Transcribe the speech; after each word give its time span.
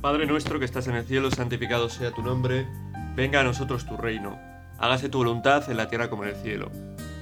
Padre 0.00 0.24
nuestro 0.24 0.58
que 0.58 0.64
estás 0.64 0.86
en 0.86 0.94
el 0.94 1.04
cielo, 1.04 1.30
santificado 1.30 1.90
sea 1.90 2.10
tu 2.10 2.22
nombre, 2.22 2.66
venga 3.14 3.40
a 3.40 3.44
nosotros 3.44 3.84
tu 3.84 3.98
reino, 3.98 4.38
hágase 4.78 5.10
tu 5.10 5.18
voluntad 5.18 5.70
en 5.70 5.76
la 5.76 5.90
tierra 5.90 6.08
como 6.08 6.24
en 6.24 6.30
el 6.30 6.36
cielo. 6.36 6.70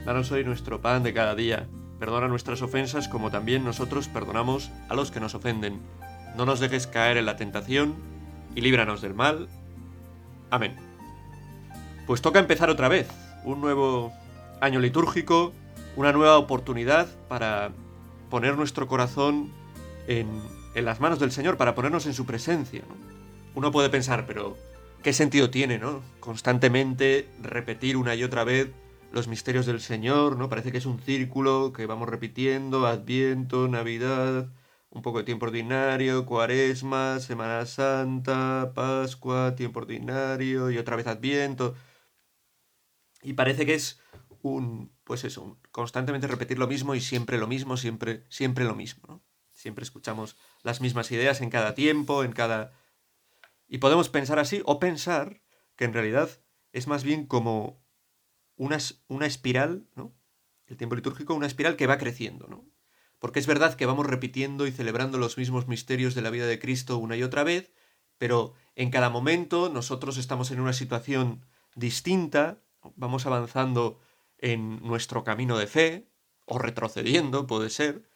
Danos 0.06 0.30
hoy 0.30 0.44
nuestro 0.44 0.80
pan 0.80 1.02
de 1.02 1.12
cada 1.12 1.34
día, 1.34 1.66
perdona 1.98 2.28
nuestras 2.28 2.62
ofensas 2.62 3.08
como 3.08 3.32
también 3.32 3.64
nosotros 3.64 4.06
perdonamos 4.06 4.70
a 4.88 4.94
los 4.94 5.10
que 5.10 5.18
nos 5.18 5.34
ofenden. 5.34 5.80
No 6.36 6.46
nos 6.46 6.60
dejes 6.60 6.86
caer 6.86 7.16
en 7.16 7.26
la 7.26 7.34
tentación 7.34 7.96
y 8.54 8.60
líbranos 8.60 9.00
del 9.00 9.14
mal. 9.14 9.48
Amén. 10.48 10.76
Pues 12.06 12.22
toca 12.22 12.38
empezar 12.38 12.70
otra 12.70 12.86
vez, 12.86 13.10
un 13.42 13.60
nuevo 13.60 14.12
año 14.60 14.78
litúrgico, 14.78 15.52
una 15.96 16.12
nueva 16.12 16.38
oportunidad 16.38 17.08
para 17.26 17.72
poner 18.30 18.56
nuestro 18.56 18.86
corazón 18.86 19.50
en, 20.06 20.28
en 20.78 20.84
las 20.84 21.00
manos 21.00 21.18
del 21.18 21.32
Señor, 21.32 21.56
para 21.56 21.74
ponernos 21.74 22.06
en 22.06 22.14
su 22.14 22.24
presencia. 22.24 22.82
¿no? 22.88 22.94
Uno 23.54 23.72
puede 23.72 23.90
pensar, 23.90 24.26
pero 24.26 24.56
¿qué 25.02 25.12
sentido 25.12 25.50
tiene, 25.50 25.78
no? 25.78 26.02
Constantemente 26.20 27.28
repetir 27.42 27.96
una 27.96 28.14
y 28.14 28.24
otra 28.24 28.44
vez 28.44 28.70
los 29.12 29.28
misterios 29.28 29.66
del 29.66 29.80
Señor, 29.80 30.36
¿no? 30.36 30.48
Parece 30.48 30.70
que 30.70 30.78
es 30.78 30.86
un 30.86 31.00
círculo 31.00 31.72
que 31.72 31.86
vamos 31.86 32.08
repitiendo, 32.08 32.86
Adviento, 32.86 33.66
Navidad, 33.68 34.48
un 34.90 35.02
poco 35.02 35.18
de 35.18 35.24
tiempo 35.24 35.46
ordinario, 35.46 36.26
Cuaresma, 36.26 37.18
Semana 37.20 37.66
Santa, 37.66 38.72
Pascua, 38.74 39.54
tiempo 39.54 39.80
ordinario 39.80 40.70
y 40.70 40.78
otra 40.78 40.96
vez 40.96 41.06
Adviento. 41.06 41.74
Y 43.22 43.32
parece 43.32 43.66
que 43.66 43.74
es 43.74 44.00
un, 44.42 44.92
pues 45.04 45.24
eso, 45.24 45.58
constantemente 45.72 46.26
repetir 46.26 46.58
lo 46.58 46.68
mismo 46.68 46.94
y 46.94 47.00
siempre 47.00 47.38
lo 47.38 47.46
mismo, 47.46 47.76
siempre, 47.76 48.24
siempre 48.28 48.64
lo 48.64 48.74
mismo, 48.74 49.04
¿no? 49.08 49.22
Siempre 49.52 49.82
escuchamos 49.82 50.36
las 50.68 50.82
mismas 50.82 51.10
ideas 51.10 51.40
en 51.40 51.48
cada 51.48 51.74
tiempo, 51.74 52.24
en 52.24 52.32
cada... 52.32 52.74
Y 53.68 53.78
podemos 53.78 54.10
pensar 54.10 54.38
así 54.38 54.60
o 54.66 54.78
pensar 54.78 55.40
que 55.76 55.86
en 55.86 55.94
realidad 55.94 56.28
es 56.72 56.86
más 56.86 57.04
bien 57.04 57.26
como 57.26 57.82
una, 58.54 58.76
una 59.06 59.24
espiral, 59.24 59.88
¿no? 59.94 60.14
El 60.66 60.76
tiempo 60.76 60.94
litúrgico, 60.94 61.32
una 61.32 61.46
espiral 61.46 61.76
que 61.76 61.86
va 61.86 61.96
creciendo, 61.96 62.48
¿no? 62.48 62.68
Porque 63.18 63.38
es 63.38 63.46
verdad 63.46 63.76
que 63.76 63.86
vamos 63.86 64.06
repitiendo 64.06 64.66
y 64.66 64.72
celebrando 64.72 65.16
los 65.16 65.38
mismos 65.38 65.68
misterios 65.68 66.14
de 66.14 66.20
la 66.20 66.28
vida 66.28 66.46
de 66.46 66.58
Cristo 66.58 66.98
una 66.98 67.16
y 67.16 67.22
otra 67.22 67.44
vez, 67.44 67.72
pero 68.18 68.52
en 68.74 68.90
cada 68.90 69.08
momento 69.08 69.70
nosotros 69.70 70.18
estamos 70.18 70.50
en 70.50 70.60
una 70.60 70.74
situación 70.74 71.46
distinta, 71.76 72.62
vamos 72.94 73.24
avanzando 73.24 74.00
en 74.36 74.82
nuestro 74.82 75.24
camino 75.24 75.56
de 75.56 75.66
fe, 75.66 76.10
o 76.44 76.58
retrocediendo, 76.58 77.46
puede 77.46 77.70
ser, 77.70 78.08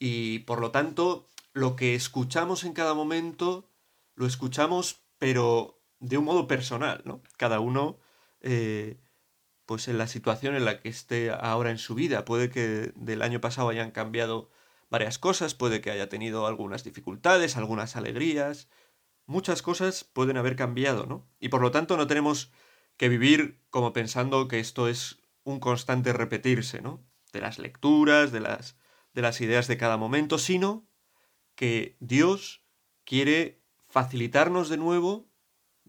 y 0.00 0.40
por 0.40 0.60
lo 0.60 0.72
tanto 0.72 1.28
lo 1.52 1.76
que 1.76 1.94
escuchamos 1.94 2.64
en 2.64 2.72
cada 2.72 2.94
momento 2.94 3.68
lo 4.14 4.26
escuchamos 4.26 5.02
pero 5.18 5.80
de 6.00 6.18
un 6.18 6.24
modo 6.24 6.48
personal, 6.48 7.02
¿no? 7.04 7.22
Cada 7.36 7.60
uno, 7.60 8.00
eh, 8.40 8.98
pues 9.66 9.86
en 9.86 9.96
la 9.96 10.08
situación 10.08 10.56
en 10.56 10.64
la 10.64 10.80
que 10.80 10.88
esté 10.88 11.30
ahora 11.30 11.70
en 11.70 11.78
su 11.78 11.94
vida, 11.94 12.24
puede 12.24 12.50
que 12.50 12.92
del 12.96 13.22
año 13.22 13.40
pasado 13.40 13.68
hayan 13.68 13.92
cambiado 13.92 14.50
varias 14.90 15.20
cosas, 15.20 15.54
puede 15.54 15.80
que 15.80 15.92
haya 15.92 16.08
tenido 16.08 16.48
algunas 16.48 16.82
dificultades, 16.82 17.56
algunas 17.56 17.94
alegrías, 17.94 18.68
muchas 19.26 19.62
cosas 19.62 20.02
pueden 20.02 20.36
haber 20.36 20.56
cambiado, 20.56 21.06
¿no? 21.06 21.28
Y 21.38 21.50
por 21.50 21.60
lo 21.60 21.70
tanto 21.70 21.96
no 21.96 22.08
tenemos 22.08 22.50
que 22.96 23.08
vivir 23.08 23.62
como 23.70 23.92
pensando 23.92 24.48
que 24.48 24.58
esto 24.58 24.88
es 24.88 25.22
un 25.44 25.60
constante 25.60 26.12
repetirse, 26.12 26.82
¿no? 26.82 27.00
De 27.32 27.40
las 27.40 27.60
lecturas, 27.60 28.32
de 28.32 28.40
las, 28.40 28.76
de 29.14 29.22
las 29.22 29.40
ideas 29.40 29.68
de 29.68 29.76
cada 29.76 29.96
momento, 29.96 30.36
sino 30.38 30.84
que 31.62 31.96
Dios 32.00 32.60
quiere 33.04 33.62
facilitarnos 33.86 34.68
de 34.68 34.78
nuevo 34.78 35.28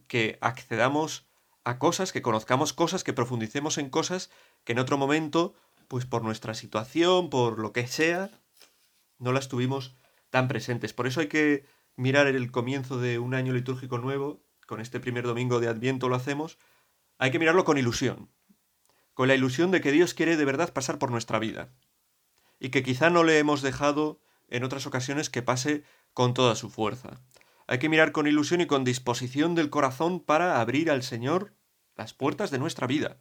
que 0.05 0.37
accedamos 0.39 1.25
a 1.63 1.79
cosas, 1.79 2.11
que 2.11 2.21
conozcamos 2.21 2.73
cosas, 2.73 3.03
que 3.03 3.11
profundicemos 3.11 3.79
en 3.79 3.89
cosas 3.89 4.29
que 4.65 4.73
en 4.73 4.77
otro 4.77 4.99
momento, 4.99 5.55
pues 5.87 6.05
por 6.05 6.23
nuestra 6.23 6.53
situación, 6.53 7.31
por 7.31 7.57
lo 7.57 7.73
que 7.73 7.87
sea, 7.87 8.29
no 9.17 9.31
las 9.31 9.47
tuvimos 9.47 9.95
tan 10.29 10.47
presentes. 10.47 10.93
Por 10.93 11.07
eso 11.07 11.21
hay 11.21 11.27
que 11.27 11.65
mirar 11.95 12.27
el 12.27 12.51
comienzo 12.51 12.99
de 12.99 13.17
un 13.17 13.33
año 13.33 13.51
litúrgico 13.51 13.97
nuevo, 13.97 14.43
con 14.67 14.79
este 14.79 14.99
primer 14.99 15.23
domingo 15.23 15.59
de 15.59 15.69
Adviento 15.69 16.07
lo 16.07 16.15
hacemos, 16.15 16.59
hay 17.17 17.31
que 17.31 17.39
mirarlo 17.39 17.65
con 17.65 17.79
ilusión, 17.79 18.29
con 19.15 19.27
la 19.27 19.33
ilusión 19.33 19.71
de 19.71 19.81
que 19.81 19.91
Dios 19.91 20.13
quiere 20.13 20.37
de 20.37 20.45
verdad 20.45 20.71
pasar 20.71 20.99
por 20.99 21.09
nuestra 21.09 21.39
vida, 21.39 21.73
y 22.59 22.69
que 22.69 22.83
quizá 22.83 23.09
no 23.09 23.23
le 23.23 23.39
hemos 23.39 23.63
dejado 23.63 24.21
en 24.49 24.63
otras 24.63 24.85
ocasiones 24.85 25.29
que 25.29 25.41
pase 25.41 25.83
con 26.13 26.33
toda 26.33 26.55
su 26.55 26.69
fuerza. 26.69 27.21
Hay 27.67 27.79
que 27.79 27.89
mirar 27.89 28.11
con 28.11 28.27
ilusión 28.27 28.61
y 28.61 28.67
con 28.67 28.83
disposición 28.83 29.55
del 29.55 29.69
corazón 29.69 30.19
para 30.19 30.59
abrir 30.59 30.91
al 30.91 31.03
Señor 31.03 31.55
las 31.95 32.13
puertas 32.13 32.51
de 32.51 32.59
nuestra 32.59 32.87
vida. 32.87 33.17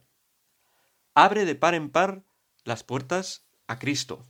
Abre 1.15 1.45
de 1.45 1.55
par 1.55 1.75
en 1.75 1.89
par 1.89 2.23
las 2.63 2.83
puertas 2.83 3.45
a 3.67 3.79
Cristo. 3.79 4.25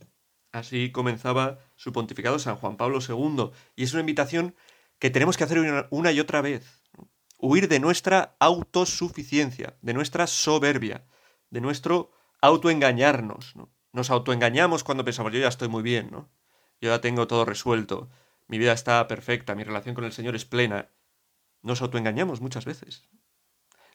Así 0.52 0.92
comenzaba 0.92 1.58
su 1.76 1.92
pontificado 1.92 2.38
San 2.38 2.56
Juan 2.56 2.76
Pablo 2.76 3.00
II, 3.06 3.50
y 3.74 3.84
es 3.84 3.92
una 3.92 4.00
invitación 4.00 4.54
que 4.98 5.10
tenemos 5.10 5.36
que 5.36 5.44
hacer 5.44 5.86
una, 5.90 6.12
y 6.12 6.20
otra 6.20 6.40
vez. 6.40 6.82
Huir 7.38 7.68
de 7.68 7.80
nuestra 7.80 8.36
autosuficiencia, 8.38 9.76
de 9.82 9.94
nuestra 9.94 10.26
soberbia, 10.26 11.06
de 11.50 11.60
nuestro 11.60 12.12
autoengañarnos. 12.40 13.56
¿no? 13.56 13.72
Nos 13.92 14.10
autoengañamos 14.10 14.84
cuando 14.84 15.04
pensamos 15.04 15.32
yo 15.32 15.40
ya 15.40 15.48
estoy 15.48 15.68
muy 15.68 15.82
bien, 15.82 16.10
¿no? 16.10 16.30
Yo 16.80 16.90
ya 16.90 17.00
tengo 17.00 17.26
todo 17.26 17.44
resuelto, 17.44 18.10
mi 18.46 18.58
vida 18.58 18.72
está 18.72 19.06
perfecta, 19.08 19.54
mi 19.54 19.64
relación 19.64 19.94
con 19.94 20.04
el 20.04 20.12
Señor 20.12 20.36
es 20.36 20.44
plena. 20.44 20.90
Nos 21.62 21.80
autoengañamos 21.82 22.40
muchas 22.40 22.64
veces. 22.64 23.08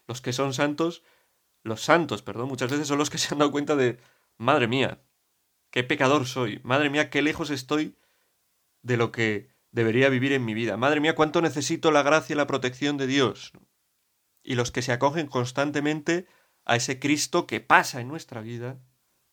Los 0.06 0.20
que 0.20 0.32
son 0.32 0.54
santos, 0.54 1.04
los 1.62 1.82
santos, 1.82 2.22
perdón, 2.22 2.48
muchas 2.48 2.70
veces 2.70 2.88
son 2.88 2.98
los 2.98 3.10
que 3.10 3.18
se 3.18 3.32
han 3.32 3.38
dado 3.38 3.52
cuenta 3.52 3.76
de, 3.76 4.00
madre 4.38 4.66
mía, 4.66 5.02
qué 5.70 5.84
pecador 5.84 6.26
soy, 6.26 6.60
madre 6.64 6.90
mía, 6.90 7.10
qué 7.10 7.22
lejos 7.22 7.50
estoy 7.50 7.96
de 8.82 8.96
lo 8.96 9.12
que 9.12 9.50
debería 9.70 10.08
vivir 10.08 10.32
en 10.32 10.44
mi 10.44 10.54
vida, 10.54 10.76
madre 10.76 11.00
mía, 11.00 11.14
cuánto 11.14 11.42
necesito 11.42 11.92
la 11.92 12.02
gracia 12.02 12.34
y 12.34 12.36
la 12.36 12.46
protección 12.46 12.96
de 12.96 13.06
Dios. 13.06 13.52
Y 14.42 14.54
los 14.54 14.72
que 14.72 14.82
se 14.82 14.92
acogen 14.92 15.26
constantemente 15.26 16.26
a 16.64 16.76
ese 16.76 16.98
Cristo 16.98 17.46
que 17.46 17.60
pasa 17.60 18.00
en 18.00 18.08
nuestra 18.08 18.40
vida, 18.40 18.80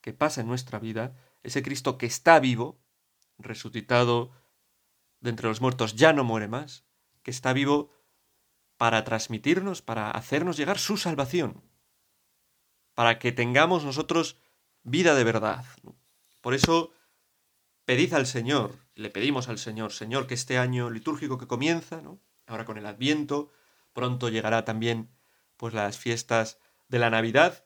que 0.01 0.13
pasa 0.13 0.41
en 0.41 0.47
nuestra 0.47 0.79
vida, 0.79 1.15
ese 1.43 1.63
Cristo 1.63 1.97
que 1.97 2.05
está 2.05 2.39
vivo, 2.39 2.79
resucitado 3.37 4.31
de 5.19 5.29
entre 5.29 5.47
los 5.47 5.61
muertos, 5.61 5.95
ya 5.95 6.13
no 6.13 6.23
muere 6.23 6.47
más, 6.47 6.85
que 7.23 7.31
está 7.31 7.53
vivo 7.53 7.91
para 8.77 9.03
transmitirnos, 9.03 9.81
para 9.81 10.11
hacernos 10.11 10.57
llegar 10.57 10.79
su 10.79 10.97
salvación, 10.97 11.63
para 12.93 13.19
que 13.19 13.31
tengamos 13.31 13.83
nosotros 13.83 14.37
vida 14.83 15.15
de 15.15 15.23
verdad. 15.23 15.65
Por 16.41 16.53
eso, 16.53 16.93
pedid 17.85 18.13
al 18.13 18.27
Señor, 18.27 18.75
le 18.95 19.09
pedimos 19.09 19.49
al 19.49 19.57
Señor, 19.57 19.91
Señor, 19.91 20.27
que 20.27 20.35
este 20.35 20.57
año 20.57 20.89
litúrgico 20.89 21.37
que 21.37 21.47
comienza, 21.47 22.01
ahora 22.45 22.65
con 22.65 22.77
el 22.77 22.85
Adviento, 22.85 23.51
pronto 23.93 24.29
llegará 24.29 24.63
también 24.63 25.09
pues 25.57 25.73
las 25.73 25.97
fiestas 25.97 26.59
de 26.87 26.99
la 26.99 27.09
Navidad, 27.09 27.65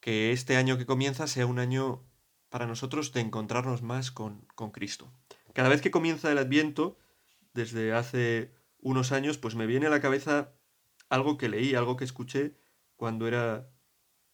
que 0.00 0.32
este 0.32 0.56
año 0.56 0.76
que 0.76 0.86
comienza 0.86 1.26
sea 1.26 1.46
un 1.46 1.58
año 1.58 2.04
para 2.54 2.68
nosotros 2.68 3.12
de 3.12 3.20
encontrarnos 3.20 3.82
más 3.82 4.12
con, 4.12 4.46
con 4.54 4.70
Cristo. 4.70 5.12
Cada 5.54 5.68
vez 5.68 5.80
que 5.80 5.90
comienza 5.90 6.30
el 6.30 6.38
Adviento, 6.38 6.96
desde 7.52 7.92
hace 7.92 8.54
unos 8.78 9.10
años, 9.10 9.38
pues 9.38 9.56
me 9.56 9.66
viene 9.66 9.88
a 9.88 9.90
la 9.90 10.00
cabeza 10.00 10.52
algo 11.08 11.36
que 11.36 11.48
leí, 11.48 11.74
algo 11.74 11.96
que 11.96 12.04
escuché 12.04 12.56
cuando 12.94 13.26
era 13.26 13.68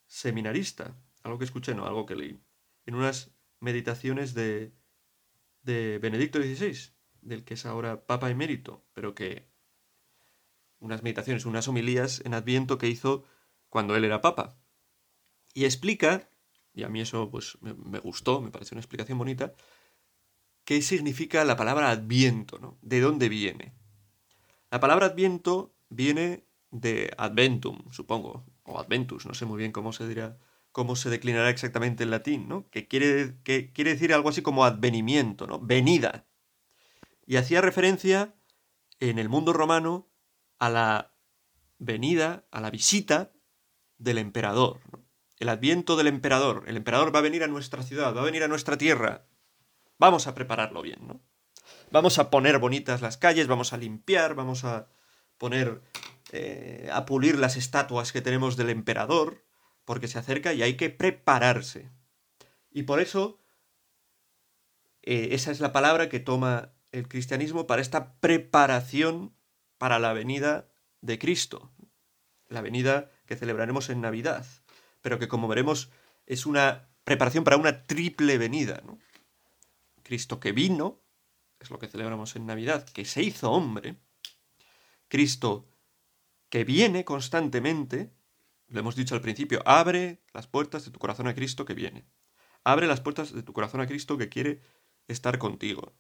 seminarista. 0.07 0.95
Algo 1.23 1.39
que 1.39 1.47
escuché, 1.47 1.75
no, 1.75 1.87
algo 1.87 2.05
que 2.05 2.15
leí. 2.15 2.39
En 2.85 2.95
unas 2.95 3.31
meditaciones 3.59 4.35
de, 4.35 4.75
de 5.63 5.99
Benedicto 5.99 6.43
XVI, 6.43 6.93
del 7.23 7.43
que 7.43 7.55
es 7.55 7.65
ahora 7.65 8.05
Papa 8.05 8.29
emérito, 8.29 8.85
pero 8.93 9.15
que 9.15 9.49
unas 10.79 11.03
meditaciones, 11.03 11.47
unas 11.47 11.69
homilías 11.69 12.21
en 12.27 12.35
Adviento 12.35 12.77
que 12.77 12.89
hizo 12.89 13.25
cuando 13.71 13.97
él 13.97 14.05
era 14.05 14.21
Papa. 14.21 14.59
Y 15.55 15.65
explica 15.65 16.30
y 16.75 16.83
a 16.85 16.89
mí 16.89 17.01
eso 17.01 17.31
pues 17.31 17.59
me, 17.61 17.99
gustó, 17.99 18.41
me 18.41 18.51
pareció 18.51 18.75
una 18.75 18.81
explicación 18.81 19.19
bonita, 19.19 19.55
qué 20.65 20.83
significa 20.83 21.45
la 21.45 21.57
palabra 21.57 21.91
adviento, 21.91 22.59
¿no? 22.59 22.79
¿De 22.83 23.01
dónde 23.01 23.29
viene? 23.29 23.75
La 24.71 24.81
palabra 24.81 25.07
adviento 25.07 25.75
viene 25.89 26.45
de 26.71 27.13
adventum, 27.19 27.91
supongo, 27.91 28.45
o 28.63 28.79
adventus, 28.79 29.27
no 29.27 29.35
sé 29.35 29.47
muy 29.47 29.59
bien 29.59 29.73
cómo 29.73 29.93
se 29.93 30.07
dirá, 30.07 30.39
cómo 30.71 30.95
se 30.95 31.11
declinará 31.11 31.51
exactamente 31.51 32.05
en 32.05 32.11
latín, 32.11 32.49
¿no? 32.49 32.69
Que 32.71 32.87
quiere, 32.87 33.37
que 33.43 33.73
quiere 33.73 33.93
decir 33.93 34.15
algo 34.15 34.29
así 34.29 34.43
como 34.43 34.65
advenimiento, 34.65 35.47
¿no? 35.47 35.59
Venida. 35.59 36.27
Y 37.27 37.37
hacía 37.37 37.61
referencia 37.61 38.35
en 39.01 39.19
el 39.19 39.29
mundo 39.29 39.53
romano 39.53 40.09
a 40.59 40.69
la 40.69 41.15
venida, 41.79 42.47
a 42.51 42.61
la 42.61 42.71
visita 42.71 43.33
del 43.99 44.19
emperador, 44.19 44.81
¿no? 44.93 45.00
El 45.41 45.49
adviento 45.49 45.97
del 45.97 46.07
emperador. 46.07 46.63
El 46.69 46.77
emperador 46.77 47.13
va 47.13 47.19
a 47.19 47.23
venir 47.23 47.43
a 47.43 47.49
nuestra 47.49 47.83
ciudad, 47.83 48.15
va 48.15 48.21
a 48.21 48.25
venir 48.25 48.45
a 48.45 48.49
nuestra 48.49 48.79
tierra. 48.79 49.27
Vamos 49.99 50.29
a 50.29 50.35
prepararlo 50.35 50.81
bien, 50.83 51.01
¿no? 51.07 51.21
vamos 51.91 52.19
a 52.19 52.31
poner 52.31 52.59
bonitas 52.59 53.03
las 53.03 53.17
calles, 53.17 53.47
vamos 53.47 53.73
a 53.73 53.77
limpiar, 53.77 54.35
vamos 54.35 54.65
a 54.65 54.89
poner, 55.39 55.83
eh, 56.33 56.89
a 56.93 57.05
pulir 57.07 57.39
las 57.39 57.57
estatuas 57.57 58.13
que 58.13 58.23
tenemos 58.23 58.57
del 58.57 58.71
emperador, 58.71 59.45
porque 59.85 60.09
se 60.09 60.19
acerca 60.19 60.53
y 60.53 60.63
hay 60.63 60.77
que 60.77 60.91
prepararse. 60.91 61.91
Y 62.71 62.85
por 62.85 63.01
eso, 63.01 63.39
eh, 65.03 65.29
esa 65.33 65.51
es 65.51 65.61
la 65.61 65.73
palabra 65.73 66.09
que 66.09 66.21
toma 66.21 66.73
el 66.93 67.09
cristianismo 67.09 67.67
para 67.67 67.83
esta 67.83 68.15
preparación 68.21 69.35
para 69.79 69.99
la 69.99 70.13
venida 70.13 70.69
de 71.01 71.19
Cristo, 71.19 71.73
la 72.49 72.61
venida 72.61 73.11
que 73.27 73.37
celebraremos 73.37 73.91
en 73.91 74.01
Navidad, 74.01 74.47
pero 75.03 75.19
que 75.19 75.29
como 75.29 75.49
veremos 75.49 75.91
es 76.27 76.47
una 76.47 76.89
preparación 77.05 77.45
para 77.45 77.57
una 77.57 77.87
triple 77.87 78.39
venida. 78.39 78.83
Cristo 80.03 80.41
que 80.41 80.53
vino, 80.53 81.01
es 81.59 81.71
lo 81.71 81.79
que 81.79 81.89
celebramos 81.89 82.37
en 82.37 82.47
Navidad, 82.47 82.89
que 82.89 83.05
se 83.05 83.23
hizo 83.23 83.51
hombre, 83.51 83.97
Cristo 85.09 85.69
que 86.49 86.65
viene 86.65 87.05
constantemente, 87.05 88.13
lo 88.69 88.81
hemos 88.81 88.97
dicho 88.97 89.15
al 89.15 89.21
principio, 89.21 89.63
abre 89.65 90.23
las 90.33 90.47
puertas 90.47 90.85
de 90.85 90.91
tu 90.91 90.99
corazón 90.99 91.29
a 91.29 91.35
Cristo 91.35 91.65
que 91.65 91.75
viene. 91.75 92.05
Abre 92.65 92.87
las 92.87 93.01
puertas 93.01 93.33
de 93.33 93.43
tu 93.43 93.53
corazón 93.53 93.81
a 93.81 93.87
Cristo 93.87 94.19
que 94.19 94.29
quiere 94.29 94.63
estar 95.09 95.39
contigo. 95.39 95.95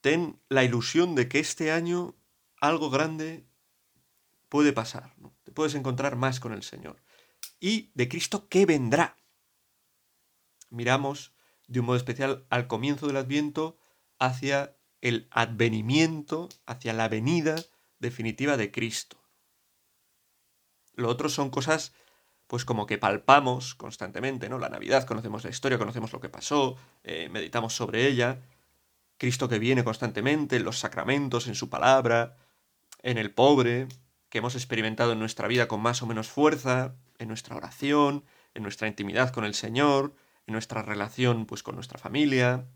Ten 0.00 0.40
la 0.48 0.64
ilusión 0.64 1.14
de 1.14 1.28
que 1.28 1.38
este 1.38 1.70
año 1.70 2.16
algo 2.60 2.90
grande 2.90 3.46
puede 4.48 4.72
pasar, 4.72 5.14
te 5.44 5.52
puedes 5.52 5.74
encontrar 5.74 6.16
más 6.16 6.40
con 6.40 6.52
el 6.52 6.62
Señor. 6.62 7.02
Y 7.60 7.90
de 7.94 8.08
Cristo 8.08 8.48
que 8.48 8.66
vendrá. 8.66 9.16
Miramos 10.70 11.32
de 11.66 11.80
un 11.80 11.86
modo 11.86 11.96
especial 11.96 12.46
al 12.50 12.66
comienzo 12.66 13.06
del 13.06 13.16
Adviento 13.16 13.76
hacia 14.18 14.76
el 15.00 15.28
advenimiento, 15.30 16.48
hacia 16.66 16.92
la 16.92 17.08
venida 17.08 17.56
definitiva 17.98 18.56
de 18.56 18.70
Cristo. 18.70 19.18
Lo 20.94 21.08
otro 21.08 21.28
son 21.28 21.50
cosas, 21.50 21.92
pues 22.48 22.64
como 22.64 22.86
que 22.86 22.98
palpamos 22.98 23.74
constantemente, 23.74 24.48
¿no? 24.48 24.58
La 24.58 24.68
Navidad, 24.68 25.04
conocemos 25.04 25.44
la 25.44 25.50
historia, 25.50 25.78
conocemos 25.78 26.12
lo 26.12 26.20
que 26.20 26.28
pasó, 26.28 26.76
eh, 27.04 27.28
meditamos 27.30 27.74
sobre 27.74 28.06
ella. 28.06 28.40
Cristo 29.16 29.48
que 29.48 29.58
viene 29.58 29.84
constantemente, 29.84 30.56
en 30.56 30.64
los 30.64 30.78
sacramentos, 30.78 31.46
en 31.46 31.54
su 31.54 31.68
palabra, 31.68 32.36
en 33.02 33.18
el 33.18 33.32
pobre, 33.32 33.86
que 34.28 34.38
hemos 34.38 34.54
experimentado 34.54 35.12
en 35.12 35.18
nuestra 35.18 35.48
vida 35.48 35.68
con 35.68 35.80
más 35.80 36.02
o 36.02 36.06
menos 36.06 36.28
fuerza, 36.28 36.96
en 37.18 37.28
nuestra 37.28 37.56
oración, 37.56 38.24
en 38.54 38.62
nuestra 38.62 38.88
intimidad 38.88 39.32
con 39.32 39.44
el 39.44 39.54
Señor, 39.54 40.14
en 40.46 40.52
nuestra 40.52 40.82
relación 40.82 41.46
pues 41.46 41.62
con 41.62 41.74
nuestra 41.74 41.98
familia, 41.98 42.68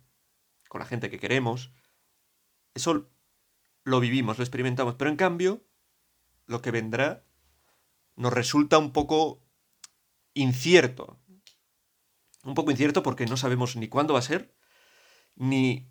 con 0.68 0.80
la 0.80 0.86
gente 0.86 1.10
que 1.10 1.18
queremos. 1.18 1.72
Eso 2.74 3.10
lo 3.84 4.00
vivimos, 4.00 4.38
lo 4.38 4.44
experimentamos, 4.44 4.94
pero 4.94 5.10
en 5.10 5.16
cambio 5.16 5.64
lo 6.46 6.62
que 6.62 6.70
vendrá 6.70 7.24
nos 8.16 8.32
resulta 8.32 8.78
un 8.78 8.92
poco 8.92 9.42
incierto. 10.34 11.18
Un 12.44 12.54
poco 12.54 12.70
incierto 12.70 13.02
porque 13.02 13.26
no 13.26 13.36
sabemos 13.36 13.76
ni 13.76 13.88
cuándo 13.88 14.14
va 14.14 14.18
a 14.18 14.22
ser, 14.22 14.54
ni 15.36 15.88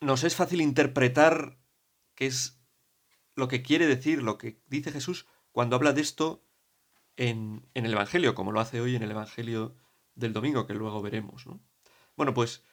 nos 0.00 0.24
es 0.24 0.36
fácil 0.36 0.60
interpretar 0.60 1.58
qué 2.14 2.26
es 2.26 2.60
lo 3.34 3.48
que 3.48 3.62
quiere 3.62 3.86
decir, 3.86 4.22
lo 4.22 4.38
que 4.38 4.62
dice 4.66 4.92
Jesús 4.92 5.26
cuando 5.52 5.76
habla 5.76 5.92
de 5.92 6.02
esto 6.02 6.44
en, 7.20 7.68
el 7.74 7.92
Evangelio, 7.92 8.34
como 8.34 8.50
lo 8.50 8.60
hace 8.60 8.80
hoy 8.80 8.96
en 8.96 9.02
el 9.02 9.10
Evangelio 9.10 9.76
del 10.14 10.32
domingo, 10.32 10.66
que 10.66 10.72
luego 10.72 11.02
veremos. 11.02 11.44
Bueno, 12.16 12.32
pues 12.32 12.64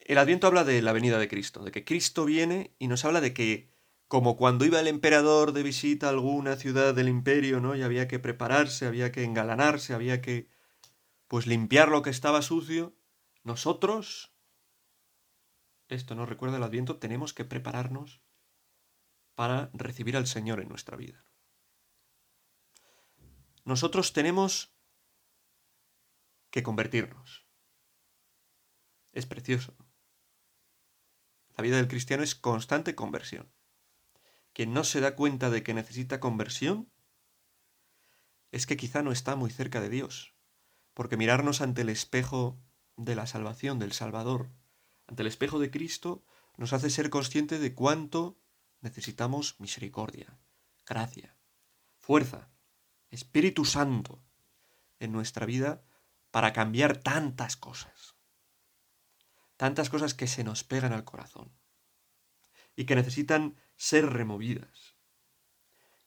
el 0.00 0.18
Adviento 0.18 0.46
habla 0.46 0.62
de 0.62 0.82
la 0.82 0.92
venida 0.92 1.18
de 1.18 1.26
Cristo, 1.26 1.64
de 1.64 1.72
que 1.72 1.86
Cristo 1.86 2.26
viene 2.26 2.74
y 2.78 2.88
nos 2.88 3.06
habla 3.06 3.22
de 3.22 3.32
que, 3.32 3.70
como 4.08 4.36
cuando 4.36 4.66
iba 4.66 4.78
el 4.78 4.88
emperador 4.88 5.52
de 5.52 5.62
visita 5.62 6.08
a 6.08 6.10
alguna 6.10 6.56
ciudad 6.56 6.94
del 6.94 7.08
imperio, 7.08 7.60
¿no? 7.60 7.74
Y 7.74 7.82
había 7.82 8.08
que 8.08 8.18
prepararse, 8.18 8.84
había 8.84 9.10
que 9.10 9.24
engalanarse, 9.24 9.94
había 9.94 10.20
que 10.20 10.50
pues 11.28 11.46
limpiar 11.46 11.88
lo 11.88 12.02
que 12.02 12.10
estaba 12.10 12.42
sucio, 12.42 12.94
nosotros, 13.42 14.34
esto 15.88 16.14
nos 16.14 16.28
recuerda 16.28 16.58
el 16.58 16.62
Adviento, 16.62 16.98
tenemos 16.98 17.32
que 17.32 17.46
prepararnos 17.46 18.20
para 19.34 19.70
recibir 19.72 20.18
al 20.18 20.26
Señor 20.26 20.60
en 20.60 20.68
nuestra 20.68 20.98
vida. 20.98 21.24
Nosotros 23.64 24.12
tenemos 24.12 24.74
que 26.50 26.62
convertirnos. 26.62 27.46
Es 29.12 29.26
precioso. 29.26 29.74
La 31.56 31.62
vida 31.62 31.76
del 31.76 31.88
cristiano 31.88 32.22
es 32.22 32.34
constante 32.34 32.94
conversión. 32.94 33.52
Quien 34.52 34.72
no 34.72 34.84
se 34.84 35.00
da 35.00 35.16
cuenta 35.16 35.50
de 35.50 35.62
que 35.62 35.74
necesita 35.74 36.20
conversión 36.20 36.90
es 38.50 38.66
que 38.66 38.76
quizá 38.76 39.02
no 39.02 39.12
está 39.12 39.34
muy 39.34 39.50
cerca 39.50 39.80
de 39.80 39.88
Dios, 39.88 40.34
porque 40.92 41.16
mirarnos 41.16 41.60
ante 41.60 41.82
el 41.82 41.88
espejo 41.88 42.60
de 42.96 43.14
la 43.14 43.26
salvación 43.26 43.78
del 43.78 43.92
Salvador, 43.92 44.50
ante 45.06 45.22
el 45.22 45.26
espejo 45.28 45.58
de 45.58 45.70
Cristo, 45.70 46.24
nos 46.58 46.72
hace 46.74 46.90
ser 46.90 47.08
conscientes 47.08 47.60
de 47.60 47.74
cuánto 47.74 48.38
necesitamos 48.80 49.58
misericordia, 49.58 50.38
gracia, 50.86 51.38
fuerza, 51.98 52.51
Espíritu 53.12 53.64
Santo 53.64 54.20
en 54.98 55.12
nuestra 55.12 55.46
vida 55.46 55.84
para 56.32 56.52
cambiar 56.52 56.96
tantas 56.96 57.56
cosas 57.56 58.16
tantas 59.62 59.90
cosas 59.90 60.12
que 60.12 60.26
se 60.26 60.42
nos 60.42 60.64
pegan 60.64 60.92
al 60.92 61.04
corazón 61.04 61.52
y 62.74 62.84
que 62.84 62.96
necesitan 62.96 63.54
ser 63.76 64.06
removidas. 64.06 64.96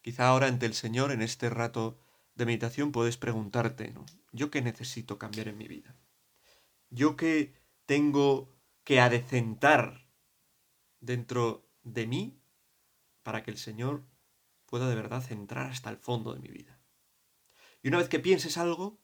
Quizá 0.01 0.27
ahora 0.27 0.47
ante 0.47 0.65
el 0.65 0.73
Señor, 0.73 1.13
en 1.13 1.21
este 1.21 1.49
rato 1.49 1.97
de 2.33 2.45
meditación, 2.45 2.91
puedes 2.91 3.15
preguntarte, 3.15 3.91
¿no? 3.91 4.05
¿Yo 4.33 4.51
qué 4.51 4.61
necesito 4.61 5.17
cambiar 5.17 5.47
en 5.47 5.57
mi 5.57 5.69
vida? 5.69 5.95
¿Yo 6.89 7.15
qué 7.15 7.55
tengo 7.85 8.53
que 8.83 8.99
adecentar 8.99 10.05
dentro 10.99 11.65
de 11.83 12.07
mí 12.07 12.41
para 13.23 13.41
que 13.41 13.51
el 13.51 13.57
Señor 13.57 14.03
pueda 14.65 14.89
de 14.89 14.95
verdad 14.95 15.23
entrar 15.31 15.67
hasta 15.67 15.89
el 15.89 15.97
fondo 15.97 16.33
de 16.33 16.41
mi 16.41 16.49
vida? 16.49 16.74
Y 17.85 17.87
una 17.87 17.99
vez 17.99 18.09
que 18.09 18.19
pienses 18.19 18.57
algo, 18.57 18.99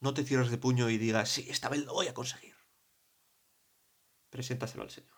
no 0.00 0.14
te 0.14 0.24
cierres 0.24 0.50
de 0.50 0.56
puño 0.56 0.88
y 0.88 0.96
digas, 0.96 1.28
sí, 1.28 1.46
esta 1.50 1.68
vez 1.68 1.84
lo 1.84 1.92
voy 1.92 2.08
a 2.08 2.14
conseguir 2.14 2.54
preséntaselo 4.34 4.82
al 4.82 4.90
Señor. 4.90 5.14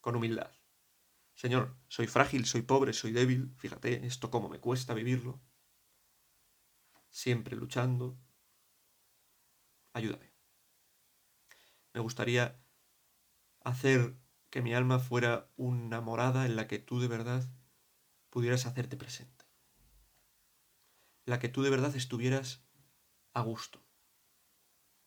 Con 0.00 0.16
humildad. 0.16 0.50
Señor, 1.34 1.78
soy 1.86 2.08
frágil, 2.08 2.46
soy 2.46 2.62
pobre, 2.62 2.92
soy 2.92 3.12
débil, 3.12 3.54
fíjate 3.58 4.04
esto 4.04 4.28
cómo 4.28 4.48
me 4.48 4.58
cuesta 4.58 4.92
vivirlo. 4.92 5.40
Siempre 7.10 7.54
luchando. 7.54 8.18
Ayúdame. 9.92 10.34
Me 11.94 12.00
gustaría 12.00 12.60
hacer 13.60 14.16
que 14.50 14.60
mi 14.60 14.74
alma 14.74 14.98
fuera 14.98 15.48
una 15.54 16.00
morada 16.00 16.44
en 16.44 16.56
la 16.56 16.66
que 16.66 16.80
tú 16.80 16.98
de 16.98 17.06
verdad 17.06 17.48
pudieras 18.30 18.66
hacerte 18.66 18.96
presente. 18.96 19.41
La 21.24 21.38
que 21.38 21.48
tú 21.48 21.62
de 21.62 21.70
verdad 21.70 21.94
estuvieras 21.94 22.64
a 23.32 23.42
gusto. 23.42 23.82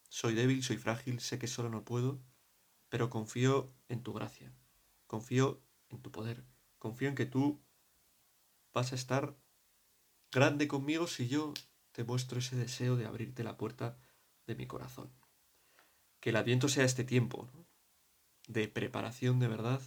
Soy 0.10 0.34
débil, 0.34 0.64
soy 0.64 0.78
frágil, 0.78 1.20
sé 1.20 1.38
que 1.40 1.48
solo 1.48 1.70
no 1.70 1.84
puedo, 1.84 2.22
pero 2.90 3.10
confío 3.10 3.74
en 3.90 4.02
tu 4.02 4.14
gracia, 4.14 4.54
confío 5.08 5.62
en 5.90 6.02
tu 6.02 6.12
poder, 6.12 6.46
confío 6.80 7.10
en 7.10 7.16
que 7.16 7.26
tú 7.26 7.62
vas 8.74 8.94
a 8.94 8.96
estar 8.96 9.36
grande 10.32 10.68
conmigo 10.68 11.08
si 11.08 11.28
yo 11.28 11.54
te 11.92 12.04
muestro 12.04 12.40
ese 12.40 12.56
deseo 12.56 12.96
de 12.96 13.06
abrirte 13.06 13.44
la 13.44 13.58
puerta 13.58 13.98
de 14.48 14.56
mi 14.56 14.68
corazón. 14.68 15.12
Que 16.20 16.30
el 16.30 16.36
adviento 16.38 16.70
sea 16.70 16.86
este 16.86 17.04
tiempo 17.04 17.50
de 18.48 18.68
preparación 18.68 19.40
de 19.40 19.48
verdad 19.48 19.82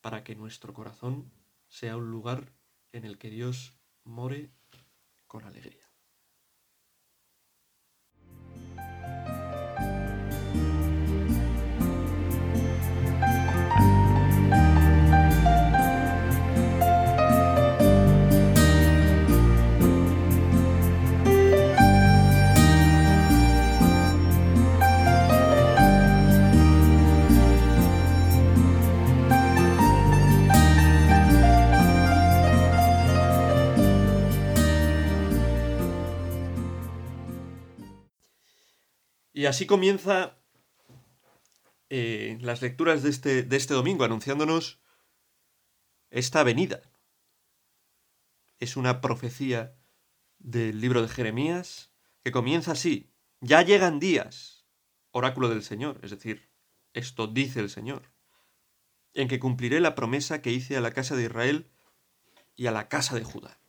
para 0.00 0.22
que 0.22 0.36
nuestro 0.36 0.72
corazón 0.72 1.32
sea 1.68 1.96
un 1.96 2.10
lugar 2.10 2.52
en 2.92 3.04
el 3.04 3.18
que 3.18 3.30
Dios 3.30 3.78
more 4.04 4.50
con 5.36 5.44
alegría. 5.44 5.85
Y 39.36 39.44
así 39.44 39.66
comienza 39.66 40.38
eh, 41.90 42.38
las 42.40 42.62
lecturas 42.62 43.02
de 43.02 43.10
este, 43.10 43.42
de 43.42 43.56
este 43.58 43.74
domingo 43.74 44.02
anunciándonos 44.02 44.80
esta 46.08 46.42
venida. 46.42 46.80
Es 48.60 48.78
una 48.78 49.02
profecía 49.02 49.76
del 50.38 50.80
libro 50.80 51.02
de 51.02 51.08
Jeremías 51.08 51.92
que 52.24 52.32
comienza 52.32 52.72
así. 52.72 53.12
Ya 53.42 53.60
llegan 53.60 54.00
días, 54.00 54.64
oráculo 55.10 55.50
del 55.50 55.62
Señor, 55.62 56.00
es 56.02 56.12
decir, 56.12 56.48
esto 56.94 57.26
dice 57.26 57.60
el 57.60 57.68
Señor, 57.68 58.04
en 59.12 59.28
que 59.28 59.38
cumpliré 59.38 59.80
la 59.80 59.94
promesa 59.94 60.40
que 60.40 60.50
hice 60.50 60.78
a 60.78 60.80
la 60.80 60.92
casa 60.92 61.14
de 61.14 61.24
Israel 61.24 61.70
y 62.54 62.68
a 62.68 62.72
la 62.72 62.88
casa 62.88 63.14
de 63.14 63.24
Judá. 63.24 63.60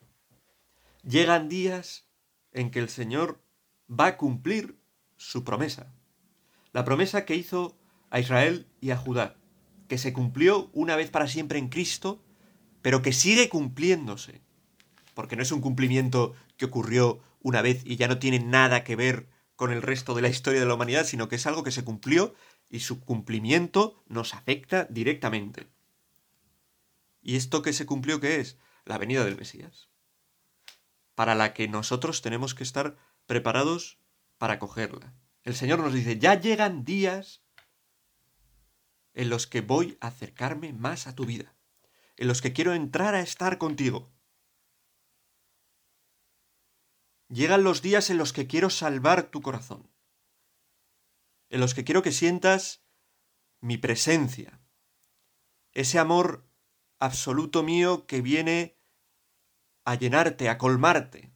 Llegan 1.04 1.50
días 1.50 2.08
en 2.54 2.72
que 2.72 2.80
el 2.80 2.88
Señor 2.88 3.44
va 3.90 4.06
a 4.06 4.18
cumplir 4.18 4.87
su 5.18 5.44
promesa. 5.44 5.94
La 6.72 6.86
promesa 6.86 7.26
que 7.26 7.36
hizo 7.36 7.78
a 8.10 8.20
Israel 8.20 8.68
y 8.80 8.92
a 8.92 8.98
Judá, 8.98 9.36
que 9.88 9.98
se 9.98 10.14
cumplió 10.14 10.70
una 10.74 10.96
vez 10.96 11.10
para 11.10 11.28
siempre 11.28 11.60
en 11.60 11.70
Cristo, 11.70 12.24
pero 12.82 13.02
que 13.02 13.14
sigue 13.14 13.50
cumpliéndose. 13.50 14.42
Porque 15.14 15.36
no 15.36 15.44
es 15.44 15.52
un 15.52 15.62
cumplimiento 15.62 16.36
que 16.58 16.66
ocurrió 16.66 17.20
una 17.42 17.62
vez 17.62 17.82
y 17.86 17.96
ya 17.96 18.08
no 18.08 18.20
tiene 18.20 18.40
nada 18.40 18.84
que 18.84 18.96
ver 18.96 19.28
con 19.56 19.72
el 19.72 19.82
resto 19.82 20.14
de 20.14 20.22
la 20.22 20.30
historia 20.30 20.60
de 20.60 20.66
la 20.66 20.76
humanidad, 20.76 21.06
sino 21.06 21.28
que 21.28 21.36
es 21.36 21.48
algo 21.48 21.64
que 21.64 21.72
se 21.72 21.84
cumplió 21.84 22.36
y 22.70 22.82
su 22.82 23.00
cumplimiento 23.00 24.04
nos 24.08 24.34
afecta 24.34 24.86
directamente. 24.86 25.68
¿Y 27.22 27.36
esto 27.36 27.62
que 27.62 27.74
se 27.74 27.86
cumplió 27.86 28.20
qué 28.20 28.40
es? 28.40 28.58
La 28.86 28.98
venida 28.98 29.26
del 29.26 29.38
Mesías. 29.38 29.90
Para 31.16 31.34
la 31.34 31.54
que 31.54 31.68
nosotros 31.68 32.22
tenemos 32.22 32.54
que 32.54 32.64
estar 32.64 32.98
preparados 33.26 33.98
para 34.38 34.56
acogerla. 34.56 35.14
El 35.44 35.56
Señor 35.56 35.80
nos 35.80 35.94
dice, 35.94 36.20
ya 36.20 36.40
llegan 36.40 36.84
días 36.84 37.44
en 39.14 39.30
los 39.30 39.48
que 39.48 39.62
voy 39.62 39.98
a 40.02 40.08
acercarme 40.08 40.74
más 40.74 41.08
a 41.08 41.16
tu 41.16 41.26
vida, 41.26 41.56
en 42.18 42.28
los 42.28 42.42
que 42.42 42.54
quiero 42.54 42.74
entrar 42.74 43.16
a 43.16 43.22
estar 43.22 43.58
contigo. 43.58 44.12
Llegan 47.30 47.64
los 47.64 47.82
días 47.82 48.10
en 48.10 48.18
los 48.18 48.32
que 48.32 48.48
quiero 48.48 48.70
salvar 48.70 49.24
tu 49.32 49.42
corazón, 49.42 49.90
en 51.50 51.60
los 51.60 51.74
que 51.74 51.84
quiero 51.84 52.02
que 52.02 52.12
sientas 52.12 52.86
mi 53.60 53.78
presencia, 53.78 54.62
ese 55.74 56.00
amor 56.00 56.48
absoluto 57.00 57.64
mío 57.64 58.06
que 58.06 58.22
viene 58.22 58.78
a 59.84 59.96
llenarte, 59.96 60.50
a 60.50 60.58
colmarte. 60.58 61.32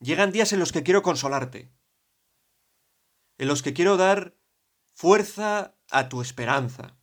Llegan 0.00 0.32
días 0.32 0.52
en 0.52 0.58
los 0.58 0.72
que 0.72 0.82
quiero 0.82 1.02
consolarte, 1.02 1.72
en 3.38 3.48
los 3.48 3.62
que 3.62 3.72
quiero 3.72 3.96
dar 3.96 4.36
fuerza 4.92 5.76
a 5.90 6.08
tu 6.08 6.20
esperanza, 6.20 6.98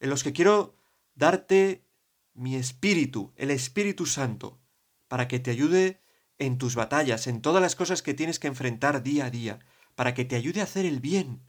en 0.00 0.10
los 0.10 0.24
que 0.24 0.32
quiero 0.32 0.74
darte 1.14 1.86
mi 2.32 2.56
espíritu, 2.56 3.32
el 3.36 3.50
Espíritu 3.50 4.06
Santo, 4.06 4.60
para 5.06 5.28
que 5.28 5.38
te 5.38 5.50
ayude 5.50 6.02
en 6.38 6.56
tus 6.56 6.76
batallas, 6.76 7.26
en 7.26 7.42
todas 7.42 7.60
las 7.60 7.76
cosas 7.76 8.02
que 8.02 8.14
tienes 8.14 8.38
que 8.38 8.46
enfrentar 8.46 9.02
día 9.02 9.26
a 9.26 9.30
día, 9.30 9.58
para 9.96 10.14
que 10.14 10.24
te 10.24 10.36
ayude 10.36 10.60
a 10.60 10.64
hacer 10.64 10.86
el 10.86 11.00
bien, 11.00 11.42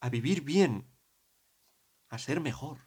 a 0.00 0.10
vivir 0.10 0.42
bien, 0.42 0.90
a 2.08 2.18
ser 2.18 2.40
mejor. 2.40 2.78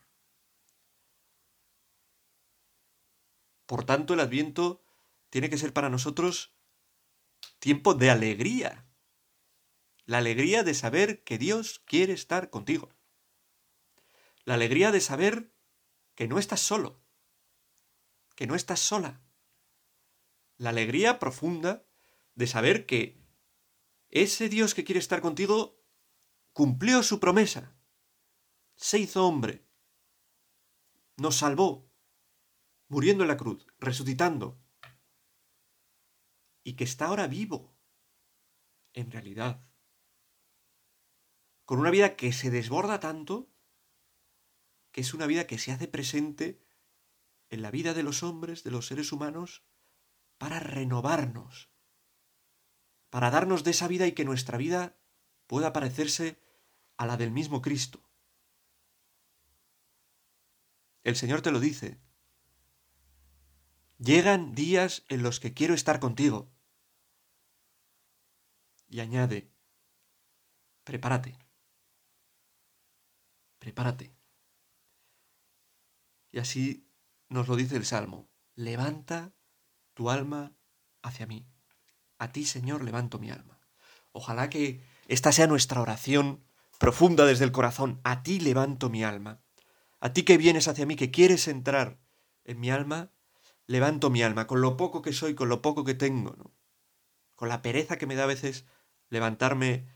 Por 3.66 3.86
tanto, 3.86 4.14
el 4.14 4.20
adviento 4.20 4.84
tiene 5.30 5.50
que 5.50 5.58
ser 5.58 5.74
para 5.74 5.90
nosotros 5.90 6.54
tiempo 7.60 7.94
de 7.94 8.10
alegría, 8.10 8.87
la 10.08 10.18
alegría 10.18 10.64
de 10.64 10.74
saber 10.74 11.24
que 11.24 11.38
Dios 11.38 11.84
quiere 11.86 12.14
estar 12.14 12.50
contigo 12.50 12.98
la 14.48 14.54
alegría 14.54 14.94
de 14.94 15.02
saber 15.02 15.54
que 16.16 16.30
no 16.30 16.40
estás 16.40 16.62
solo, 16.62 17.04
que 18.34 18.48
no 18.48 18.56
estás 18.56 18.80
sola. 18.80 19.22
La 20.56 20.70
alegría 20.70 21.20
profunda 21.20 21.86
de 22.34 22.48
saber 22.48 22.86
que 22.86 23.22
ese 24.08 24.48
Dios 24.48 24.74
que 24.74 24.86
quiere 24.86 25.00
estar 25.00 25.20
contigo 25.20 25.84
cumplió 26.54 27.04
su 27.04 27.20
promesa, 27.20 27.76
se 28.76 29.00
hizo 29.00 29.28
hombre, 29.28 29.68
nos 31.18 31.36
salvó, 31.36 31.92
muriendo 32.88 33.26
en 33.26 33.28
la 33.28 33.36
cruz, 33.36 33.68
resucitando, 33.80 34.58
y 36.64 36.78
que 36.78 36.86
está 36.86 37.08
ahora 37.08 37.28
vivo, 37.28 37.76
en 38.94 39.12
realidad, 39.12 39.67
con 41.68 41.80
una 41.80 41.92
vida 41.92 42.16
que 42.16 42.32
se 42.32 42.50
desborda 42.50 43.02
tanto 43.02 43.52
es 44.98 45.14
una 45.14 45.28
vida 45.28 45.46
que 45.46 45.60
se 45.60 45.72
hace 45.72 45.88
presente 45.88 46.60
en 47.50 47.62
la 47.62 47.70
vida 47.70 47.94
de 47.94 48.02
los 48.02 48.24
hombres, 48.24 48.64
de 48.64 48.72
los 48.72 48.88
seres 48.88 49.12
humanos, 49.12 49.64
para 50.40 50.60
renovarnos, 50.60 51.70
para 53.12 53.30
darnos 53.30 53.64
de 53.64 53.72
esa 53.72 53.88
vida 53.88 54.08
y 54.08 54.14
que 54.14 54.26
nuestra 54.26 54.58
vida 54.58 54.98
pueda 55.46 55.72
parecerse 55.72 56.42
a 56.98 57.06
la 57.06 57.16
del 57.16 57.30
mismo 57.30 57.62
Cristo. 57.62 58.02
El 61.04 61.16
Señor 61.16 61.44
te 61.44 61.52
lo 61.52 61.60
dice. 61.60 62.02
Llegan 64.00 64.56
días 64.56 65.06
en 65.10 65.22
los 65.22 65.40
que 65.40 65.54
quiero 65.54 65.76
estar 65.76 66.00
contigo. 66.00 66.50
Y 68.88 69.00
añade, 69.02 69.52
prepárate, 70.84 71.38
prepárate. 73.68 74.16
Y 76.32 76.40
así 76.40 76.90
nos 77.28 77.50
lo 77.50 77.58
dice 77.58 77.76
el 77.76 77.86
Salmo. 77.86 78.30
Levanta 78.56 79.34
tu 79.94 80.10
alma 80.10 80.56
hacia 81.02 81.28
mí. 81.28 81.50
A 82.18 82.32
ti, 82.32 82.46
Señor, 82.46 82.86
levanto 82.86 83.20
mi 83.20 83.30
alma. 83.30 83.60
Ojalá 84.14 84.50
que 84.50 84.82
esta 85.10 85.34
sea 85.34 85.48
nuestra 85.48 85.82
oración 85.82 86.46
profunda 86.80 87.26
desde 87.26 87.44
el 87.44 87.52
corazón. 87.52 88.00
A 88.06 88.24
ti 88.24 88.40
levanto 88.40 88.90
mi 88.90 89.04
alma. 89.04 89.42
A 90.00 90.14
ti 90.14 90.24
que 90.24 90.38
vienes 90.38 90.70
hacia 90.70 90.86
mí, 90.86 90.96
que 90.96 91.12
quieres 91.12 91.50
entrar 91.50 92.00
en 92.46 92.62
mi 92.62 92.72
alma, 92.72 93.12
levanto 93.66 94.10
mi 94.10 94.24
alma, 94.24 94.48
con 94.48 94.62
lo 94.62 94.78
poco 94.78 95.02
que 95.02 95.12
soy, 95.12 95.36
con 95.36 95.50
lo 95.50 95.62
poco 95.62 95.84
que 95.84 95.94
tengo. 95.94 96.54
Con 97.36 97.50
la 97.50 97.62
pereza 97.62 97.98
que 97.98 98.08
me 98.08 98.16
da 98.16 98.24
a 98.24 98.28
veces 98.28 98.66
levantarme, 99.10 99.90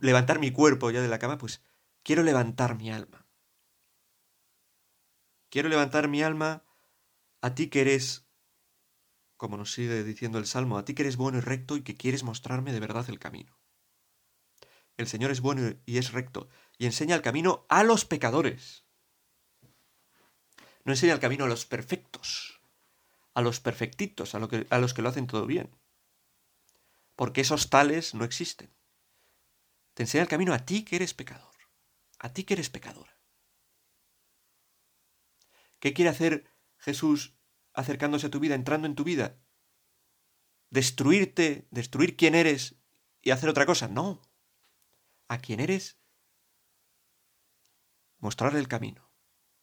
levantar 0.00 0.38
mi 0.38 0.52
cuerpo 0.52 0.92
ya 0.92 1.02
de 1.02 1.08
la 1.08 1.18
cama, 1.18 1.38
pues 1.38 1.60
quiero 2.02 2.22
levantar 2.22 2.76
mi 2.76 2.90
alma. 2.90 3.26
Quiero 5.48 5.68
levantar 5.68 6.08
mi 6.08 6.22
alma 6.22 6.64
a 7.42 7.54
ti 7.54 7.68
que 7.68 7.82
eres, 7.82 8.26
como 9.36 9.56
nos 9.56 9.72
sigue 9.72 10.02
diciendo 10.04 10.38
el 10.38 10.46
Salmo, 10.46 10.78
a 10.78 10.84
ti 10.84 10.94
que 10.94 11.02
eres 11.02 11.16
bueno 11.16 11.38
y 11.38 11.40
recto 11.42 11.76
y 11.76 11.82
que 11.82 11.96
quieres 11.96 12.22
mostrarme 12.22 12.72
de 12.72 12.80
verdad 12.80 13.04
el 13.08 13.18
camino. 13.18 13.60
El 14.96 15.06
Señor 15.06 15.30
es 15.30 15.40
bueno 15.40 15.74
y 15.84 15.98
es 15.98 16.12
recto 16.12 16.48
y 16.78 16.86
enseña 16.86 17.14
el 17.16 17.22
camino 17.22 17.66
a 17.68 17.82
los 17.82 18.04
pecadores. 18.04 18.84
No 20.84 20.92
enseña 20.92 21.14
el 21.14 21.20
camino 21.20 21.44
a 21.44 21.48
los 21.48 21.64
perfectos, 21.64 22.60
a 23.34 23.42
los 23.42 23.60
perfectitos, 23.60 24.34
a, 24.34 24.38
los 24.38 24.94
que 24.94 25.02
lo 25.02 25.08
hacen 25.08 25.26
todo 25.26 25.46
bien. 25.46 25.70
Porque 27.16 27.42
esos 27.42 27.70
tales 27.70 28.14
no 28.14 28.24
existen. 28.24 28.74
Te 29.94 30.02
enseña 30.02 30.22
el 30.22 30.28
camino 30.28 30.54
a 30.54 30.64
ti 30.64 30.84
que 30.84 30.96
eres 30.96 31.14
pecador, 31.14 31.51
a 32.22 32.32
ti 32.32 32.44
que 32.44 32.54
eres 32.54 32.70
pecador. 32.70 33.08
¿Qué 35.80 35.92
quiere 35.92 36.08
hacer 36.08 36.48
Jesús 36.78 37.34
acercándose 37.74 38.28
a 38.28 38.30
tu 38.30 38.38
vida, 38.38 38.54
entrando 38.54 38.86
en 38.86 38.94
tu 38.94 39.02
vida? 39.02 39.40
¿Destruirte, 40.70 41.66
destruir 41.72 42.16
quién 42.16 42.36
eres 42.36 42.76
y 43.22 43.32
hacer 43.32 43.48
otra 43.48 43.66
cosa? 43.66 43.88
No. 43.88 44.22
A 45.26 45.38
quién 45.38 45.58
eres, 45.58 45.98
mostrarle 48.18 48.60
el 48.60 48.68
camino 48.68 49.10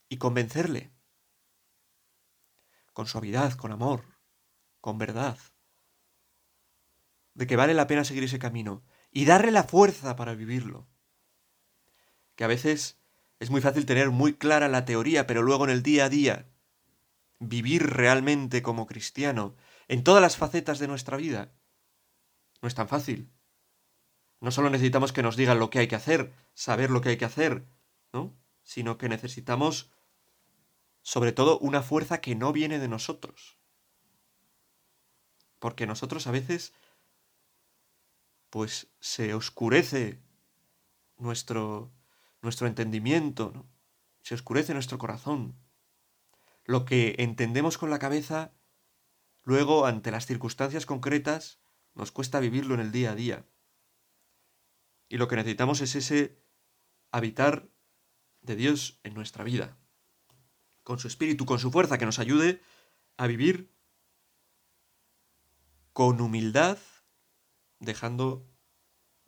y 0.10 0.18
convencerle 0.18 0.92
con 2.92 3.08
suavidad, 3.08 3.54
con 3.54 3.72
amor, 3.72 4.20
con 4.82 4.98
verdad, 4.98 5.38
de 7.36 7.48
que 7.48 7.56
vale 7.56 7.74
la 7.74 7.88
pena 7.88 8.04
seguir 8.04 8.26
ese 8.26 8.40
camino 8.40 8.84
y 9.12 9.24
darle 9.24 9.52
la 9.52 9.64
fuerza 9.64 10.18
para 10.18 10.36
vivirlo. 10.36 10.90
Que 12.40 12.46
a 12.46 12.48
veces 12.48 12.98
es 13.42 13.50
muy 13.50 13.60
fácil 13.60 13.86
tener 13.86 14.12
muy 14.12 14.34
clara 14.34 14.70
la 14.70 14.86
teoría, 14.86 15.28
pero 15.28 15.42
luego 15.42 15.66
en 15.66 15.72
el 15.72 15.84
día 15.84 16.06
a 16.06 16.10
día 16.10 16.48
vivir 17.38 17.86
realmente 17.86 18.62
como 18.62 18.88
cristiano 18.88 19.58
en 19.90 20.06
todas 20.06 20.22
las 20.22 20.38
facetas 20.38 20.80
de 20.80 20.88
nuestra 20.88 21.18
vida 21.18 21.52
no 22.62 22.70
es 22.70 22.76
tan 22.76 22.88
fácil. 22.88 23.30
No 24.40 24.52
solo 24.52 24.70
necesitamos 24.70 25.12
que 25.12 25.22
nos 25.22 25.36
digan 25.36 25.60
lo 25.60 25.70
que 25.70 25.80
hay 25.80 25.90
que 25.90 25.98
hacer, 25.98 26.32
saber 26.54 26.92
lo 26.92 27.02
que 27.02 27.10
hay 27.10 27.18
que 27.18 27.26
hacer, 27.26 27.66
¿no? 28.14 28.34
Sino 28.64 28.98
que 28.98 29.10
necesitamos, 29.10 29.92
sobre 31.02 31.34
todo, 31.34 31.60
una 31.60 31.82
fuerza 31.82 32.22
que 32.22 32.36
no 32.36 32.54
viene 32.54 32.80
de 32.80 32.88
nosotros. 32.88 33.58
Porque 35.60 35.86
nosotros 35.86 36.26
a 36.26 36.32
veces, 36.32 36.72
pues 38.50 38.88
se 39.02 39.34
oscurece 39.34 40.22
nuestro, 41.18 41.92
nuestro 42.42 42.68
entendimiento, 42.68 43.68
se 44.22 44.36
oscurece 44.36 44.74
nuestro 44.74 44.98
corazón. 44.98 45.56
Lo 46.66 46.86
que 46.86 47.16
entendemos 47.20 47.78
con 47.78 47.90
la 47.90 48.00
cabeza, 48.00 48.54
luego, 49.44 49.86
ante 49.86 50.12
las 50.12 50.26
circunstancias 50.26 50.86
concretas, 50.86 51.60
nos 51.96 52.12
cuesta 52.12 52.40
vivirlo 52.40 52.76
en 52.76 52.82
el 52.82 52.92
día 52.92 53.12
a 53.12 53.16
día. 53.16 53.46
Y 55.08 55.18
lo 55.18 55.28
que 55.28 55.36
necesitamos 55.36 55.82
es 55.82 55.96
ese 55.96 56.40
habitar 57.12 57.70
de 58.42 58.56
Dios 58.56 59.00
en 59.04 59.16
nuestra 59.16 59.44
vida, 59.44 59.78
con 60.84 61.00
su 61.00 61.08
espíritu, 61.08 61.46
con 61.46 61.60
su 61.60 61.72
fuerza, 61.72 61.98
que 61.98 62.06
nos 62.06 62.20
ayude 62.20 62.62
a 63.18 63.28
vivir 63.28 63.74
con 65.94 66.22
humildad, 66.22 66.78
dejando 67.80 68.48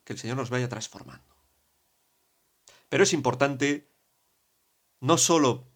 que 0.04 0.14
el 0.14 0.20
Señor 0.20 0.38
nos 0.38 0.50
vaya 0.50 0.70
transformando. 0.70 1.31
Pero 2.92 3.06
es 3.06 3.14
importante 3.14 3.90
no 5.00 5.18
solo 5.18 5.72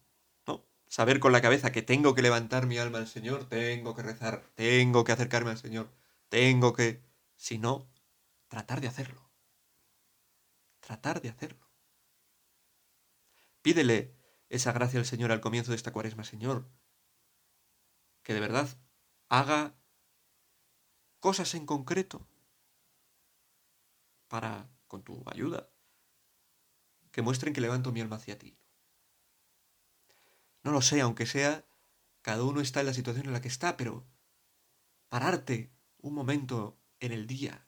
¿no? 0.46 0.66
saber 0.86 1.18
con 1.18 1.32
la 1.32 1.40
cabeza 1.40 1.72
que 1.72 1.80
tengo 1.80 2.14
que 2.14 2.20
levantar 2.20 2.66
mi 2.66 2.76
alma 2.76 2.98
al 2.98 3.08
Señor, 3.08 3.48
tengo 3.48 3.94
que 3.94 4.02
rezar, 4.02 4.44
tengo 4.54 5.02
que 5.02 5.12
acercarme 5.12 5.50
al 5.50 5.56
Señor, 5.56 5.90
tengo 6.28 6.74
que... 6.74 7.02
sino 7.34 7.90
tratar 8.48 8.82
de 8.82 8.88
hacerlo. 8.88 9.30
Tratar 10.80 11.22
de 11.22 11.30
hacerlo. 11.30 11.66
Pídele 13.62 14.14
esa 14.50 14.72
gracia 14.72 15.00
al 15.00 15.06
Señor 15.06 15.32
al 15.32 15.40
comienzo 15.40 15.70
de 15.70 15.76
esta 15.76 15.94
cuaresma, 15.94 16.22
Señor, 16.22 16.68
que 18.22 18.34
de 18.34 18.40
verdad 18.40 18.68
haga 19.30 19.74
cosas 21.18 21.54
en 21.54 21.64
concreto 21.64 22.28
para, 24.28 24.68
con 24.86 25.02
tu 25.02 25.24
ayuda, 25.30 25.70
que 27.16 27.22
muestren 27.22 27.54
que 27.54 27.62
levanto 27.62 27.92
mi 27.92 28.02
alma 28.02 28.16
hacia 28.16 28.38
ti. 28.38 28.58
No 30.62 30.70
lo 30.70 30.82
sé, 30.82 31.00
aunque 31.00 31.24
sea, 31.24 31.64
cada 32.20 32.44
uno 32.44 32.60
está 32.60 32.80
en 32.80 32.86
la 32.86 32.92
situación 32.92 33.24
en 33.24 33.32
la 33.32 33.40
que 33.40 33.48
está, 33.48 33.78
pero 33.78 34.06
pararte 35.08 35.72
un 35.96 36.12
momento 36.12 36.78
en 37.00 37.12
el 37.12 37.26
día, 37.26 37.66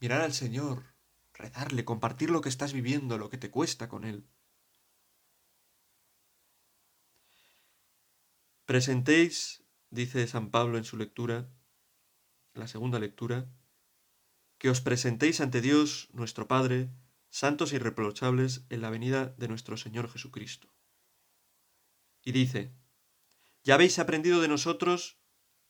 mirar 0.00 0.22
al 0.22 0.32
Señor, 0.32 0.94
rezarle, 1.34 1.84
compartir 1.84 2.30
lo 2.30 2.40
que 2.40 2.48
estás 2.48 2.72
viviendo, 2.72 3.18
lo 3.18 3.28
que 3.28 3.36
te 3.36 3.50
cuesta 3.50 3.90
con 3.90 4.06
Él. 4.06 4.26
Presentéis, 8.64 9.62
dice 9.90 10.26
San 10.26 10.50
Pablo 10.50 10.78
en 10.78 10.84
su 10.84 10.96
lectura, 10.96 11.50
la 12.54 12.66
segunda 12.66 12.98
lectura, 12.98 13.46
que 14.56 14.70
os 14.70 14.80
presentéis 14.80 15.42
ante 15.42 15.60
Dios 15.60 16.08
nuestro 16.14 16.48
Padre, 16.48 16.88
santos 17.32 17.72
irreprochables 17.72 18.66
en 18.68 18.82
la 18.82 18.90
venida 18.90 19.28
de 19.38 19.48
nuestro 19.48 19.78
Señor 19.78 20.10
Jesucristo. 20.10 20.68
Y 22.22 22.32
dice, 22.32 22.74
ya 23.64 23.74
habéis 23.74 23.98
aprendido 23.98 24.42
de 24.42 24.48
nosotros 24.48 25.18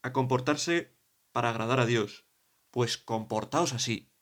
a 0.03 0.13
comportarse 0.13 0.93
para 1.31 1.51
agradar 1.51 1.79
a 1.79 1.87
Dios, 1.87 2.27
pues 2.73 2.99
comportaos 2.99 3.73
así. 3.75 4.13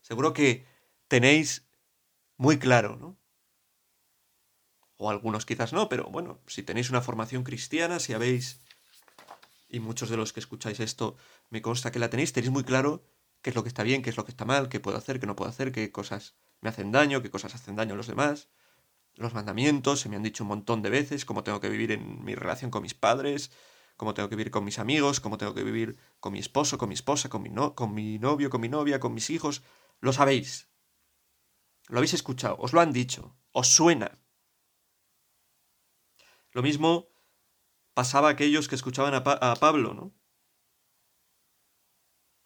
Seguro 0.00 0.32
que 0.32 0.66
tenéis 1.06 1.68
muy 2.36 2.58
claro, 2.58 2.96
¿no? 2.96 3.16
O 4.96 5.08
algunos 5.08 5.46
quizás 5.46 5.72
no, 5.72 5.88
pero 5.88 6.10
bueno, 6.10 6.42
si 6.48 6.64
tenéis 6.64 6.90
una 6.90 7.00
formación 7.00 7.44
cristiana, 7.44 8.00
si 8.00 8.12
habéis, 8.12 8.60
y 9.68 9.78
muchos 9.78 10.10
de 10.10 10.16
los 10.16 10.32
que 10.32 10.40
escucháis 10.40 10.80
esto 10.80 11.16
me 11.48 11.62
consta 11.62 11.92
que 11.92 12.00
la 12.00 12.10
tenéis, 12.10 12.32
tenéis 12.32 12.50
muy 12.50 12.64
claro 12.64 13.04
qué 13.42 13.50
es 13.50 13.56
lo 13.56 13.62
que 13.62 13.68
está 13.68 13.82
bien, 13.82 14.02
qué 14.02 14.10
es 14.10 14.16
lo 14.16 14.24
que 14.24 14.30
está 14.30 14.44
mal, 14.44 14.68
qué 14.68 14.80
puedo 14.80 14.96
hacer, 14.98 15.20
qué 15.20 15.26
no 15.26 15.36
puedo 15.36 15.50
hacer, 15.50 15.72
qué 15.72 15.92
cosas 15.92 16.36
me 16.60 16.68
hacen 16.68 16.92
daño, 16.92 17.22
qué 17.22 17.30
cosas 17.30 17.54
hacen 17.54 17.76
daño 17.76 17.94
a 17.94 17.96
los 17.96 18.06
demás. 18.06 18.50
Los 19.14 19.34
mandamientos, 19.34 20.00
se 20.00 20.08
me 20.08 20.16
han 20.16 20.22
dicho 20.22 20.44
un 20.44 20.48
montón 20.48 20.82
de 20.82 20.90
veces, 20.90 21.24
cómo 21.24 21.42
tengo 21.42 21.60
que 21.60 21.68
vivir 21.68 21.92
en 21.92 22.24
mi 22.24 22.34
relación 22.34 22.70
con 22.70 22.82
mis 22.82 22.94
padres, 22.94 23.50
cómo 23.96 24.14
tengo 24.14 24.28
que 24.28 24.36
vivir 24.36 24.50
con 24.50 24.64
mis 24.64 24.78
amigos, 24.78 25.20
cómo 25.20 25.36
tengo 25.36 25.54
que 25.54 25.64
vivir 25.64 25.98
con 26.20 26.32
mi 26.32 26.38
esposo, 26.38 26.78
con 26.78 26.88
mi 26.88 26.94
esposa, 26.94 27.28
con 27.28 27.42
mi, 27.42 27.50
no, 27.50 27.74
con 27.74 27.92
mi 27.92 28.18
novio, 28.18 28.50
con 28.50 28.60
mi 28.60 28.68
novia, 28.68 29.00
con 29.00 29.14
mis 29.14 29.30
hijos. 29.30 29.62
Lo 30.00 30.12
sabéis. 30.12 30.68
Lo 31.88 31.98
habéis 31.98 32.14
escuchado, 32.14 32.56
os 32.58 32.72
lo 32.72 32.80
han 32.80 32.92
dicho, 32.92 33.36
os 33.52 33.68
suena. 33.68 34.18
Lo 36.52 36.62
mismo 36.62 37.08
pasaba 37.94 38.28
a 38.28 38.32
aquellos 38.32 38.68
que 38.68 38.76
escuchaban 38.76 39.14
a, 39.14 39.18
a 39.18 39.56
Pablo, 39.56 39.94
¿no? 39.94 40.14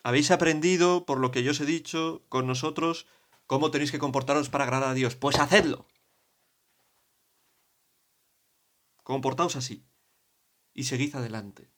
Habéis 0.05 0.31
aprendido, 0.31 1.07
por 1.07 1.19
lo 1.19 1.31
que 1.31 1.43
yo 1.43 1.53
os 1.53 1.61
he 1.61 1.65
dicho, 1.65 2.27
con 2.29 2.47
nosotros, 2.47 3.07
cómo 3.47 3.71
tenéis 3.71 3.91
que 3.91 3.99
comportaros 3.99 4.51
para 4.51 4.65
agradar 4.65 4.91
a 4.91 4.95
Dios. 4.95 5.17
Pues 5.17 5.39
hacedlo. 5.39 5.89
Comportaos 9.03 9.57
así. 9.57 9.83
Y 10.75 10.85
seguid 10.85 11.17
adelante. 11.17 11.71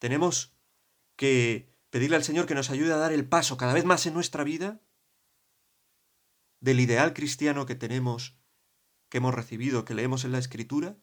Tenemos 0.00 0.56
que 1.14 1.72
pedirle 1.90 2.16
al 2.16 2.24
Señor 2.24 2.46
que 2.46 2.56
nos 2.56 2.68
ayude 2.68 2.92
a 2.92 2.96
dar 2.96 3.12
el 3.12 3.28
paso 3.28 3.56
cada 3.56 3.74
vez 3.74 3.84
más 3.84 4.06
en 4.06 4.14
nuestra 4.14 4.42
vida 4.42 4.80
del 6.58 6.80
ideal 6.80 7.14
cristiano 7.14 7.64
que 7.64 7.76
tenemos, 7.76 8.36
que 9.08 9.18
hemos 9.18 9.34
recibido, 9.34 9.84
que 9.84 9.94
leemos 9.94 10.24
en 10.24 10.32
la 10.32 10.38
Escritura, 10.38 10.98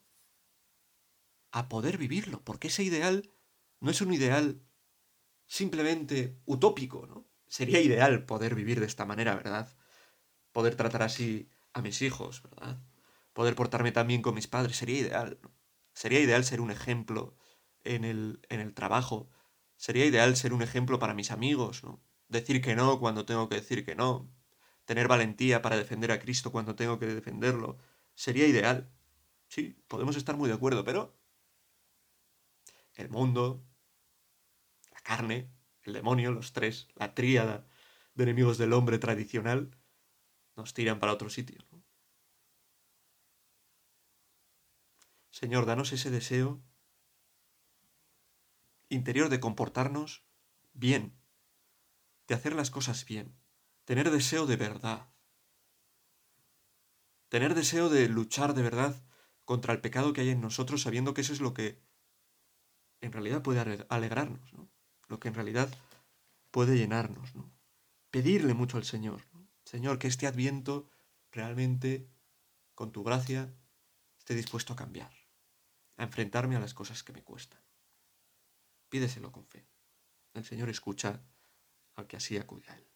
a 1.52 1.70
poder 1.70 1.98
vivirlo, 1.98 2.44
porque 2.44 2.68
ese 2.68 2.84
ideal 2.84 3.32
no 3.80 3.92
es 3.92 4.02
un 4.02 4.14
ideal 4.14 4.67
simplemente 5.48 6.40
utópico, 6.46 7.08
¿no? 7.08 7.28
Sería 7.48 7.82
ideal 7.82 8.26
poder 8.26 8.56
vivir 8.56 8.80
de 8.80 8.86
esta 8.86 9.06
manera, 9.06 9.36
¿verdad? 9.36 9.76
Poder 10.52 10.76
tratar 10.76 11.04
así 11.04 11.50
a 11.74 11.82
mis 11.82 12.02
hijos, 12.02 12.44
¿verdad? 12.44 12.82
Poder 13.34 13.56
portarme 13.56 13.92
también 13.92 14.22
con 14.22 14.36
mis 14.36 14.48
padres, 14.48 14.78
sería 14.78 15.00
ideal, 15.00 15.40
¿no? 15.42 15.56
Sería 15.94 16.20
ideal 16.20 16.44
ser 16.44 16.62
un 16.62 16.70
ejemplo 16.70 17.36
en 17.84 18.04
el, 18.04 18.42
en 18.50 18.60
el 18.60 18.74
trabajo, 18.74 19.30
sería 19.78 20.06
ideal 20.06 20.36
ser 20.36 20.54
un 20.54 20.62
ejemplo 20.62 21.00
para 21.00 21.14
mis 21.14 21.32
amigos, 21.32 21.84
¿no? 21.84 22.04
Decir 22.28 22.62
que 22.62 22.76
no 22.76 23.00
cuando 23.00 23.26
tengo 23.26 23.48
que 23.50 23.56
decir 23.56 23.86
que 23.86 23.96
no, 23.96 24.30
tener 24.86 25.08
valentía 25.08 25.62
para 25.62 25.78
defender 25.78 26.12
a 26.12 26.20
Cristo 26.20 26.52
cuando 26.52 26.76
tengo 26.76 27.00
que 27.00 27.08
defenderlo, 27.08 27.78
sería 28.16 28.48
ideal. 28.48 28.92
Sí, 29.48 29.82
podemos 29.88 30.18
estar 30.18 30.36
muy 30.36 30.50
de 30.50 30.56
acuerdo, 30.56 30.84
pero 30.84 31.18
el 32.96 33.10
mundo, 33.10 33.64
carne, 35.08 35.50
el 35.84 35.94
demonio, 35.94 36.32
los 36.32 36.52
tres, 36.52 36.90
la 36.96 37.16
tríada 37.16 37.66
de 38.14 38.24
enemigos 38.24 38.58
del 38.58 38.74
hombre 38.74 39.00
tradicional, 39.00 39.72
nos 40.58 40.74
tiran 40.74 41.00
para 41.00 41.14
otro 41.14 41.30
sitio. 41.30 41.62
Señor, 45.30 45.66
danos 45.66 45.94
ese 45.94 46.12
deseo 46.12 46.62
interior 48.90 49.30
de 49.30 49.40
comportarnos 49.40 50.26
bien, 50.74 51.18
de 52.28 52.36
hacer 52.36 52.54
las 52.54 52.70
cosas 52.70 53.06
bien, 53.06 53.40
tener 53.86 54.12
deseo 54.12 54.46
de 54.46 54.58
verdad, 54.58 55.14
tener 57.30 57.56
deseo 57.56 57.88
de 57.88 58.10
luchar 58.10 58.54
de 58.56 58.64
verdad 58.64 59.06
contra 59.46 59.74
el 59.74 59.80
pecado 59.80 60.12
que 60.12 60.22
hay 60.22 60.30
en 60.32 60.42
nosotros, 60.42 60.82
sabiendo 60.82 61.14
que 61.14 61.22
eso 61.22 61.32
es 61.32 61.40
lo 61.40 61.54
que 61.54 61.82
en 63.00 63.14
realidad 63.14 63.42
puede 63.42 63.86
alegrarnos, 63.88 64.52
¿no? 64.54 64.70
Lo 65.08 65.20
que 65.20 65.28
en 65.28 65.34
realidad 65.34 65.70
puede 66.52 66.78
llenarnos. 66.78 67.36
¿no? 67.36 67.52
Pedirle 68.12 68.54
mucho 68.54 68.78
al 68.78 68.84
Señor. 68.84 69.22
Señor, 69.64 70.00
que 70.00 70.08
este 70.08 70.28
adviento 70.28 70.90
realmente, 71.32 72.10
con 72.74 72.92
tu 72.92 73.04
gracia, 73.04 73.54
esté 74.18 74.34
dispuesto 74.34 74.74
a 74.74 74.76
cambiar, 74.76 75.12
a 75.98 76.04
enfrentarme 76.04 76.56
a 76.56 76.60
las 76.60 76.74
cosas 76.74 77.04
que 77.04 77.14
me 77.14 77.24
cuestan. 77.24 77.62
Pídeselo 78.90 79.32
con 79.32 79.46
fe. 79.46 79.68
El 80.34 80.46
Señor 80.46 80.70
escucha 80.70 81.22
al 81.96 82.08
que 82.08 82.18
así 82.18 82.38
acude 82.38 82.70
a 82.70 82.78
Él. 82.78 82.87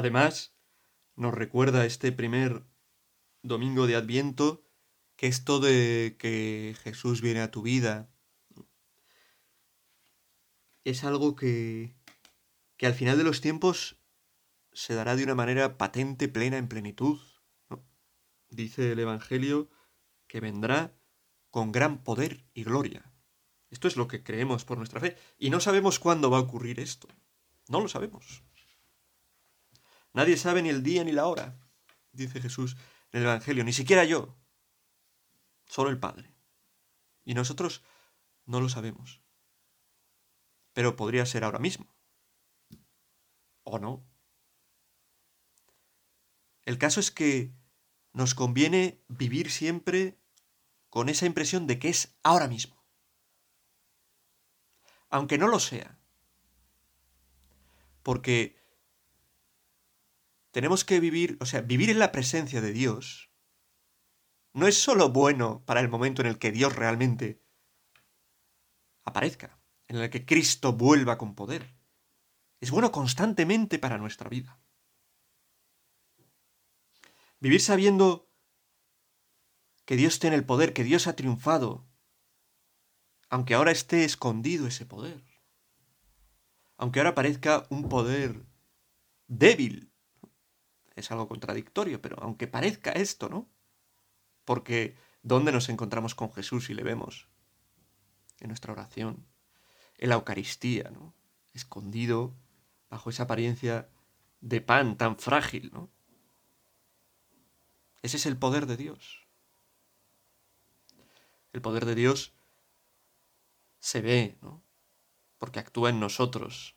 Además, 0.00 0.56
nos 1.14 1.34
recuerda 1.34 1.84
este 1.84 2.10
primer 2.10 2.64
domingo 3.42 3.86
de 3.86 3.96
Adviento 3.96 4.64
que 5.16 5.26
esto 5.26 5.60
de 5.60 6.16
que 6.18 6.74
Jesús 6.82 7.20
viene 7.20 7.42
a 7.42 7.50
tu 7.50 7.60
vida 7.60 8.10
es 10.84 11.04
algo 11.04 11.36
que, 11.36 11.98
que 12.78 12.86
al 12.86 12.94
final 12.94 13.18
de 13.18 13.24
los 13.24 13.42
tiempos 13.42 14.00
se 14.72 14.94
dará 14.94 15.16
de 15.16 15.24
una 15.24 15.34
manera 15.34 15.76
patente, 15.76 16.28
plena, 16.28 16.56
en 16.56 16.68
plenitud. 16.68 17.20
Dice 18.48 18.92
el 18.92 19.00
Evangelio 19.00 19.68
que 20.28 20.40
vendrá 20.40 20.96
con 21.50 21.72
gran 21.72 22.02
poder 22.04 22.46
y 22.54 22.64
gloria. 22.64 23.12
Esto 23.68 23.86
es 23.86 23.98
lo 23.98 24.08
que 24.08 24.22
creemos 24.22 24.64
por 24.64 24.78
nuestra 24.78 24.98
fe. 24.98 25.18
Y 25.36 25.50
no 25.50 25.60
sabemos 25.60 25.98
cuándo 25.98 26.30
va 26.30 26.38
a 26.38 26.40
ocurrir 26.48 26.80
esto. 26.80 27.06
No 27.68 27.82
lo 27.82 27.88
sabemos. 27.88 28.42
Nadie 30.12 30.36
sabe 30.36 30.62
ni 30.62 30.68
el 30.68 30.82
día 30.82 31.04
ni 31.04 31.12
la 31.12 31.26
hora, 31.26 31.58
dice 32.12 32.40
Jesús 32.40 32.76
en 33.12 33.20
el 33.20 33.26
Evangelio, 33.26 33.64
ni 33.64 33.72
siquiera 33.72 34.04
yo. 34.04 34.36
Solo 35.66 35.90
el 35.90 35.98
Padre. 35.98 36.32
Y 37.24 37.34
nosotros 37.34 37.82
no 38.46 38.60
lo 38.60 38.68
sabemos. 38.68 39.20
Pero 40.72 40.96
podría 40.96 41.26
ser 41.26 41.44
ahora 41.44 41.58
mismo. 41.58 41.94
¿O 43.64 43.78
no? 43.78 44.04
El 46.64 46.78
caso 46.78 47.00
es 47.00 47.10
que 47.10 47.52
nos 48.12 48.34
conviene 48.34 49.02
vivir 49.08 49.50
siempre 49.50 50.18
con 50.88 51.08
esa 51.08 51.26
impresión 51.26 51.66
de 51.66 51.78
que 51.78 51.88
es 51.88 52.16
ahora 52.22 52.48
mismo. 52.48 52.84
Aunque 55.08 55.38
no 55.38 55.48
lo 55.48 55.58
sea. 55.60 55.98
Porque 58.02 58.59
tenemos 60.50 60.84
que 60.84 61.00
vivir, 61.00 61.36
o 61.40 61.46
sea, 61.46 61.60
vivir 61.60 61.90
en 61.90 61.98
la 61.98 62.12
presencia 62.12 62.60
de 62.60 62.72
Dios 62.72 63.30
no 64.52 64.66
es 64.66 64.80
solo 64.80 65.10
bueno 65.10 65.64
para 65.64 65.80
el 65.80 65.88
momento 65.88 66.22
en 66.22 66.28
el 66.28 66.38
que 66.38 66.50
Dios 66.50 66.74
realmente 66.74 67.42
aparezca, 69.04 69.60
en 69.86 69.96
el 69.96 70.10
que 70.10 70.26
Cristo 70.26 70.72
vuelva 70.72 71.18
con 71.18 71.34
poder. 71.34 71.76
Es 72.60 72.70
bueno 72.70 72.90
constantemente 72.90 73.78
para 73.78 73.98
nuestra 73.98 74.28
vida. 74.28 74.60
Vivir 77.38 77.60
sabiendo 77.60 78.28
que 79.86 79.96
Dios 79.96 80.18
tiene 80.18 80.36
el 80.36 80.44
poder, 80.44 80.72
que 80.72 80.84
Dios 80.84 81.06
ha 81.06 81.16
triunfado, 81.16 81.88
aunque 83.28 83.54
ahora 83.54 83.70
esté 83.70 84.04
escondido 84.04 84.66
ese 84.66 84.84
poder, 84.84 85.24
aunque 86.76 87.00
ahora 87.00 87.14
parezca 87.14 87.66
un 87.70 87.88
poder 87.88 88.44
débil, 89.26 89.89
es 91.00 91.10
algo 91.10 91.28
contradictorio, 91.28 92.00
pero 92.00 92.16
aunque 92.22 92.46
parezca 92.46 92.92
esto, 92.92 93.28
¿no? 93.28 93.48
Porque 94.44 94.96
¿dónde 95.22 95.52
nos 95.52 95.68
encontramos 95.68 96.14
con 96.14 96.32
Jesús 96.32 96.70
y 96.70 96.74
le 96.74 96.82
vemos? 96.82 97.28
En 98.38 98.48
nuestra 98.48 98.72
oración, 98.72 99.26
en 99.98 100.08
la 100.08 100.14
Eucaristía, 100.14 100.90
¿no? 100.90 101.14
Escondido 101.52 102.34
bajo 102.88 103.10
esa 103.10 103.24
apariencia 103.24 103.88
de 104.40 104.60
pan 104.60 104.96
tan 104.96 105.18
frágil, 105.18 105.70
¿no? 105.72 105.90
Ese 108.02 108.16
es 108.16 108.26
el 108.26 108.36
poder 108.36 108.66
de 108.66 108.76
Dios. 108.76 109.26
El 111.52 111.60
poder 111.60 111.84
de 111.84 111.94
Dios 111.94 112.32
se 113.78 114.00
ve, 114.00 114.38
¿no? 114.40 114.62
Porque 115.38 115.58
actúa 115.58 115.90
en 115.90 116.00
nosotros, 116.00 116.76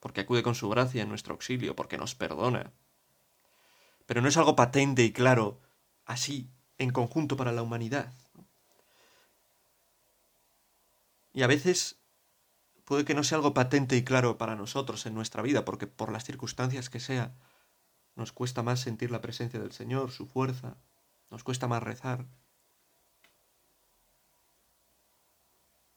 porque 0.00 0.22
acude 0.22 0.42
con 0.42 0.54
su 0.54 0.68
gracia 0.68 1.02
en 1.02 1.08
nuestro 1.08 1.34
auxilio, 1.34 1.76
porque 1.76 1.98
nos 1.98 2.14
perdona. 2.14 2.72
Pero 4.12 4.20
no 4.20 4.28
es 4.28 4.36
algo 4.36 4.56
patente 4.56 5.04
y 5.04 5.10
claro, 5.10 5.58
así, 6.04 6.50
en 6.76 6.90
conjunto 6.90 7.34
para 7.34 7.50
la 7.50 7.62
humanidad. 7.62 8.12
Y 11.32 11.42
a 11.42 11.46
veces 11.46 11.98
puede 12.84 13.06
que 13.06 13.14
no 13.14 13.24
sea 13.24 13.36
algo 13.36 13.54
patente 13.54 13.96
y 13.96 14.04
claro 14.04 14.36
para 14.36 14.54
nosotros 14.54 15.06
en 15.06 15.14
nuestra 15.14 15.40
vida, 15.40 15.64
porque 15.64 15.86
por 15.86 16.12
las 16.12 16.24
circunstancias 16.24 16.90
que 16.90 17.00
sea, 17.00 17.34
nos 18.14 18.32
cuesta 18.32 18.62
más 18.62 18.80
sentir 18.80 19.10
la 19.10 19.22
presencia 19.22 19.58
del 19.58 19.72
Señor, 19.72 20.10
su 20.10 20.26
fuerza, 20.26 20.76
nos 21.30 21.42
cuesta 21.42 21.66
más 21.66 21.82
rezar. 21.82 22.26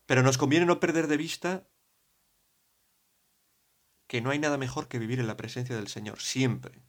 Pero 0.05 0.23
nos 0.23 0.37
conviene 0.37 0.65
no 0.65 0.79
perder 0.79 1.07
de 1.07 1.17
vista 1.17 1.67
que 4.07 4.21
no 4.21 4.29
hay 4.29 4.39
nada 4.39 4.57
mejor 4.57 4.87
que 4.87 4.99
vivir 4.99 5.19
en 5.19 5.27
la 5.27 5.35
presencia 5.35 5.75
del 5.75 5.89
Señor, 5.89 6.21
siempre. 6.21 6.81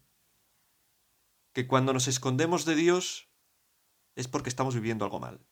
Que 1.56 1.66
cuando 1.66 1.94
nos 1.94 2.06
escondemos 2.06 2.66
de 2.66 2.74
Dios 2.74 3.30
es 4.14 4.28
porque 4.28 4.50
estamos 4.50 4.74
viviendo 4.74 5.06
algo 5.06 5.20
mal. 5.20 5.48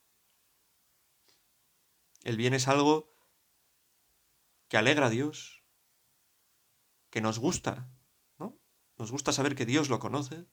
El 2.25 2.37
bien 2.37 2.53
es 2.53 2.69
algo 2.69 3.17
que 4.69 4.77
alegra 4.77 5.07
a 5.07 5.09
Dios, 5.09 5.65
que 7.09 7.23
nos 7.23 7.39
gusta, 7.39 7.91
nos 8.99 9.11
gusta 9.11 9.33
saber 9.33 9.55
que 9.55 9.65
Dios 9.65 9.89
lo 9.89 9.99
conoce. 9.99 10.47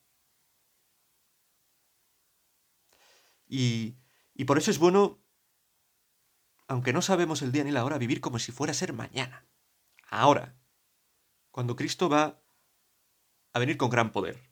Y, 3.46 3.98
y 4.34 4.46
por 4.46 4.58
eso 4.58 4.72
es 4.72 4.80
bueno, 4.80 5.22
aunque 6.70 6.94
no 6.94 7.02
sabemos 7.02 7.42
el 7.42 7.52
día 7.52 7.66
ni 7.66 7.72
la 7.72 7.84
hora, 7.84 7.98
vivir 7.98 8.22
como 8.22 8.40
si 8.40 8.54
fuera 8.54 8.72
a 8.72 8.74
ser 8.74 8.94
mañana. 8.94 9.46
Ahora, 10.10 10.58
cuando 11.52 11.76
Cristo 11.76 12.08
va 12.08 12.42
a 13.52 13.60
venir 13.60 13.76
con 13.76 13.90
gran 13.90 14.14
poder. 14.14 14.51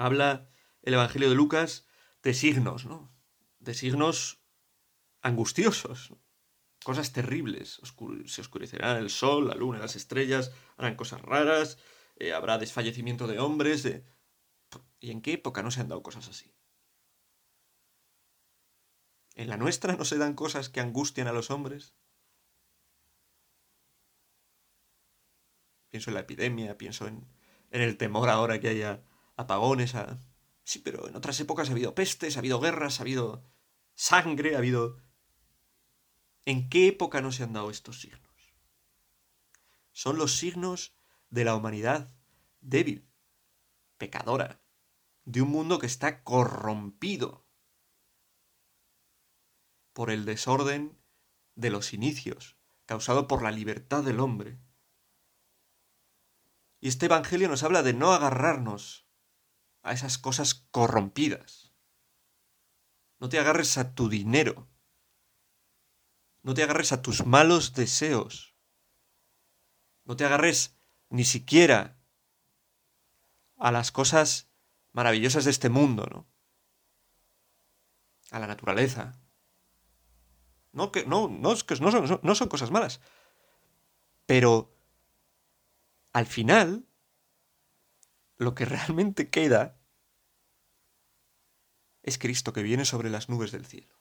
Habla 0.00 0.48
el 0.80 0.94
Evangelio 0.94 1.28
de 1.28 1.34
Lucas 1.34 1.86
de 2.22 2.32
signos, 2.32 2.86
¿no? 2.86 3.14
De 3.58 3.74
signos 3.74 4.42
angustiosos, 5.20 6.14
cosas 6.82 7.12
terribles. 7.12 7.82
se 8.24 8.40
oscurecerá 8.40 8.98
el 8.98 9.10
sol, 9.10 9.48
la 9.48 9.54
luna, 9.54 9.78
las 9.78 9.96
estrellas, 9.96 10.52
harán 10.78 10.96
cosas 10.96 11.20
raras, 11.20 11.76
eh, 12.16 12.32
habrá 12.32 12.56
desfallecimiento 12.56 13.26
de 13.26 13.40
hombres. 13.40 13.86
¿Y 15.00 15.10
en 15.10 15.20
qué 15.20 15.34
época 15.34 15.62
no 15.62 15.70
se 15.70 15.82
han 15.82 15.88
dado 15.88 16.02
cosas 16.02 16.28
así? 16.28 16.54
¿En 19.34 19.50
la 19.50 19.58
nuestra 19.58 19.96
no 19.96 20.06
se 20.06 20.16
dan 20.16 20.32
cosas 20.32 20.70
que 20.70 20.80
angustian 20.80 21.26
a 21.26 21.32
los 21.34 21.50
hombres? 21.50 21.94
Pienso 25.90 26.08
en 26.08 26.14
la 26.14 26.20
epidemia, 26.20 26.78
pienso 26.78 27.06
en, 27.06 27.28
en 27.70 27.82
el 27.82 27.98
temor 27.98 28.30
ahora 28.30 28.60
que 28.60 28.68
haya 28.70 29.04
apagones. 29.40 29.94
Sí, 30.64 30.78
pero 30.78 31.08
en 31.08 31.16
otras 31.16 31.38
épocas 31.40 31.68
ha 31.68 31.72
habido 31.72 31.94
pestes, 31.94 32.36
ha 32.36 32.40
habido 32.40 32.60
guerras, 32.60 33.00
ha 33.00 33.02
habido 33.02 33.44
sangre, 33.94 34.54
ha 34.54 34.58
habido... 34.58 34.98
¿En 36.44 36.68
qué 36.68 36.88
época 36.88 37.20
no 37.20 37.32
se 37.32 37.42
han 37.42 37.52
dado 37.52 37.70
estos 37.70 38.00
signos? 38.00 38.54
Son 39.92 40.16
los 40.16 40.36
signos 40.36 40.96
de 41.28 41.44
la 41.44 41.54
humanidad 41.54 42.14
débil, 42.60 43.10
pecadora, 43.98 44.62
de 45.24 45.42
un 45.42 45.50
mundo 45.50 45.78
que 45.78 45.86
está 45.86 46.22
corrompido 46.24 47.46
por 49.92 50.10
el 50.10 50.24
desorden 50.24 50.98
de 51.54 51.70
los 51.70 51.92
inicios, 51.92 52.56
causado 52.86 53.28
por 53.28 53.42
la 53.42 53.50
libertad 53.50 54.02
del 54.02 54.20
hombre. 54.20 54.58
Y 56.80 56.88
este 56.88 57.06
Evangelio 57.06 57.48
nos 57.48 57.62
habla 57.62 57.82
de 57.82 57.92
no 57.92 58.12
agarrarnos 58.12 59.09
a 59.82 59.92
esas 59.92 60.18
cosas 60.18 60.54
corrompidas. 60.54 61.72
No 63.18 63.28
te 63.28 63.38
agarres 63.38 63.76
a 63.78 63.94
tu 63.94 64.08
dinero. 64.08 64.68
No 66.42 66.54
te 66.54 66.62
agarres 66.62 66.92
a 66.92 67.02
tus 67.02 67.26
malos 67.26 67.74
deseos. 67.74 68.54
No 70.04 70.16
te 70.16 70.24
agarres 70.24 70.76
ni 71.10 71.24
siquiera 71.24 71.98
a 73.58 73.70
las 73.70 73.92
cosas 73.92 74.50
maravillosas 74.92 75.44
de 75.44 75.50
este 75.50 75.68
mundo, 75.68 76.06
¿no? 76.10 76.26
A 78.30 78.38
la 78.38 78.46
naturaleza. 78.46 79.20
No, 80.72 80.92
que, 80.92 81.04
no, 81.04 81.28
no, 81.28 81.54
que 81.56 81.76
no, 81.76 81.90
son, 81.90 82.20
no 82.22 82.34
son 82.34 82.48
cosas 82.48 82.70
malas. 82.70 83.00
Pero 84.24 84.74
al 86.12 86.26
final, 86.26 86.86
lo 88.40 88.54
que 88.54 88.64
realmente 88.64 89.28
queda 89.28 89.78
es 92.02 92.16
Cristo 92.16 92.54
que 92.54 92.62
viene 92.62 92.86
sobre 92.86 93.10
las 93.10 93.28
nubes 93.28 93.52
del 93.52 93.66
cielo. 93.66 94.00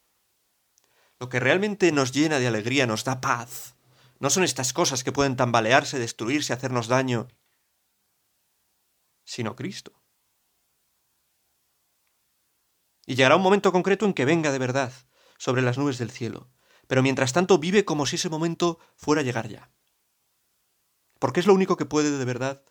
Lo 1.20 1.28
que 1.28 1.42
realmente 1.42 1.92
nos 1.92 2.14
llena 2.14 2.40
de 2.40 2.48
alegría, 2.48 2.88
nos 2.88 3.04
da 3.04 3.20
paz, 3.20 3.76
no 4.20 4.30
son 4.30 4.46
estas 4.46 4.72
cosas 4.72 5.04
que 5.04 5.12
pueden 5.12 5.36
tambalearse, 5.36 6.00
destruirse, 6.00 6.54
hacernos 6.54 6.88
daño, 6.88 7.28
sino 9.26 9.58
Cristo. 9.58 10.02
Y 13.06 13.16
llegará 13.16 13.36
un 13.36 13.42
momento 13.42 13.74
concreto 13.74 14.06
en 14.06 14.14
que 14.14 14.24
venga 14.24 14.54
de 14.54 14.60
verdad 14.60 14.94
sobre 15.38 15.62
las 15.62 15.78
nubes 15.78 15.98
del 15.98 16.12
cielo, 16.12 16.50
pero 16.88 17.04
mientras 17.04 17.34
tanto 17.34 17.60
vive 17.60 17.84
como 17.84 18.06
si 18.06 18.16
ese 18.16 18.30
momento 18.30 18.80
fuera 18.96 19.20
a 19.20 19.26
llegar 19.26 19.50
ya. 19.50 19.70
Porque 21.20 21.42
es 21.42 21.46
lo 21.46 21.54
único 21.54 21.76
que 21.76 21.86
puede 21.86 22.18
de 22.18 22.26
verdad 22.26 22.64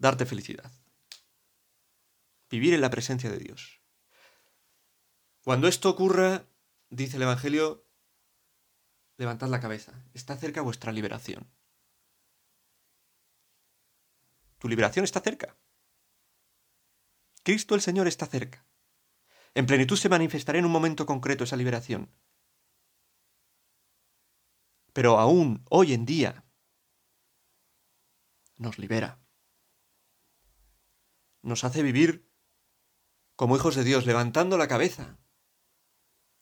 darte 0.00 0.26
felicidad. 0.26 0.72
Vivir 2.50 2.74
en 2.74 2.80
la 2.80 2.90
presencia 2.90 3.30
de 3.30 3.38
Dios. 3.38 3.80
Cuando 5.44 5.68
esto 5.68 5.88
ocurra, 5.90 6.48
dice 6.88 7.16
el 7.16 7.22
Evangelio, 7.22 7.86
levantad 9.18 9.48
la 9.48 9.60
cabeza, 9.60 9.92
está 10.14 10.36
cerca 10.36 10.62
vuestra 10.62 10.90
liberación. 10.90 11.48
Tu 14.58 14.68
liberación 14.68 15.04
está 15.04 15.20
cerca. 15.20 15.56
Cristo 17.42 17.74
el 17.74 17.80
Señor 17.80 18.08
está 18.08 18.26
cerca. 18.26 18.66
En 19.54 19.66
plenitud 19.66 19.96
se 19.96 20.08
manifestará 20.08 20.58
en 20.58 20.64
un 20.64 20.72
momento 20.72 21.06
concreto 21.06 21.44
esa 21.44 21.56
liberación. 21.56 22.10
Pero 24.92 25.18
aún 25.18 25.64
hoy 25.68 25.92
en 25.92 26.06
día 26.06 26.44
nos 28.56 28.78
libera. 28.78 29.19
Nos 31.42 31.64
hace 31.64 31.82
vivir 31.82 32.30
como 33.36 33.56
hijos 33.56 33.74
de 33.74 33.84
Dios, 33.84 34.04
levantando 34.04 34.58
la 34.58 34.68
cabeza. 34.68 35.18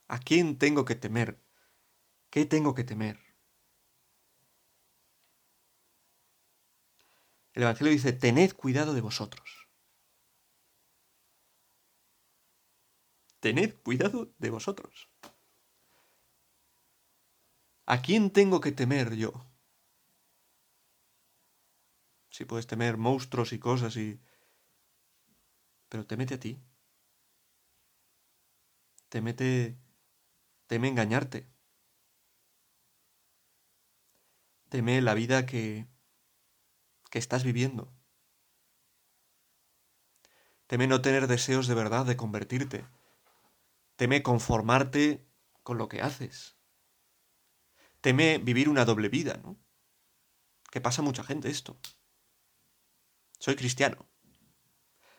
¿A 0.08 0.18
quién 0.18 0.58
tengo 0.58 0.84
que 0.84 0.96
temer? 0.96 1.40
¿Qué 2.30 2.44
tengo 2.44 2.74
que 2.74 2.84
temer? 2.84 3.18
El 7.52 7.62
Evangelio 7.62 7.92
dice, 7.92 8.12
tened 8.12 8.52
cuidado 8.52 8.94
de 8.94 9.00
vosotros. 9.00 9.68
Tened 13.40 13.74
cuidado 13.82 14.32
de 14.38 14.50
vosotros. 14.50 15.08
¿A 17.86 18.02
quién 18.02 18.30
tengo 18.30 18.60
que 18.60 18.72
temer 18.72 19.14
yo? 19.14 19.32
Si 22.28 22.44
puedes 22.44 22.66
temer 22.66 22.96
monstruos 22.96 23.52
y 23.52 23.58
cosas 23.58 23.96
y... 23.96 24.20
Pero 25.88 26.06
temete 26.06 26.34
a 26.34 26.40
ti. 26.40 26.60
Temete... 29.08 29.78
Teme 30.66 30.88
engañarte. 30.88 31.48
Teme 34.68 35.00
la 35.00 35.14
vida 35.14 35.46
que... 35.46 35.86
que 37.10 37.18
estás 37.18 37.42
viviendo. 37.44 37.92
Teme 40.66 40.86
no 40.86 41.00
tener 41.00 41.26
deseos 41.26 41.66
de 41.66 41.74
verdad 41.74 42.04
de 42.04 42.18
convertirte. 42.18 42.84
Teme 43.96 44.22
conformarte 44.22 45.26
con 45.62 45.78
lo 45.78 45.88
que 45.88 46.02
haces. 46.02 46.56
Teme 48.02 48.38
vivir 48.38 48.68
una 48.68 48.84
doble 48.84 49.08
vida, 49.08 49.40
¿no? 49.42 49.58
Que 50.70 50.80
pasa 50.80 51.02
mucha 51.02 51.24
gente 51.24 51.48
esto. 51.48 51.78
Soy 53.38 53.56
cristiano. 53.56 54.07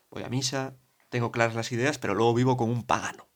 Voy 0.10 0.24
a 0.24 0.30
misa, 0.30 0.78
tengo 1.10 1.32
claras 1.32 1.56
las 1.56 1.72
ideas, 1.72 1.98
pero 2.00 2.16
luego 2.16 2.34
vivo 2.34 2.58
como 2.58 2.72
un 2.72 2.84
pagano. 2.84 3.30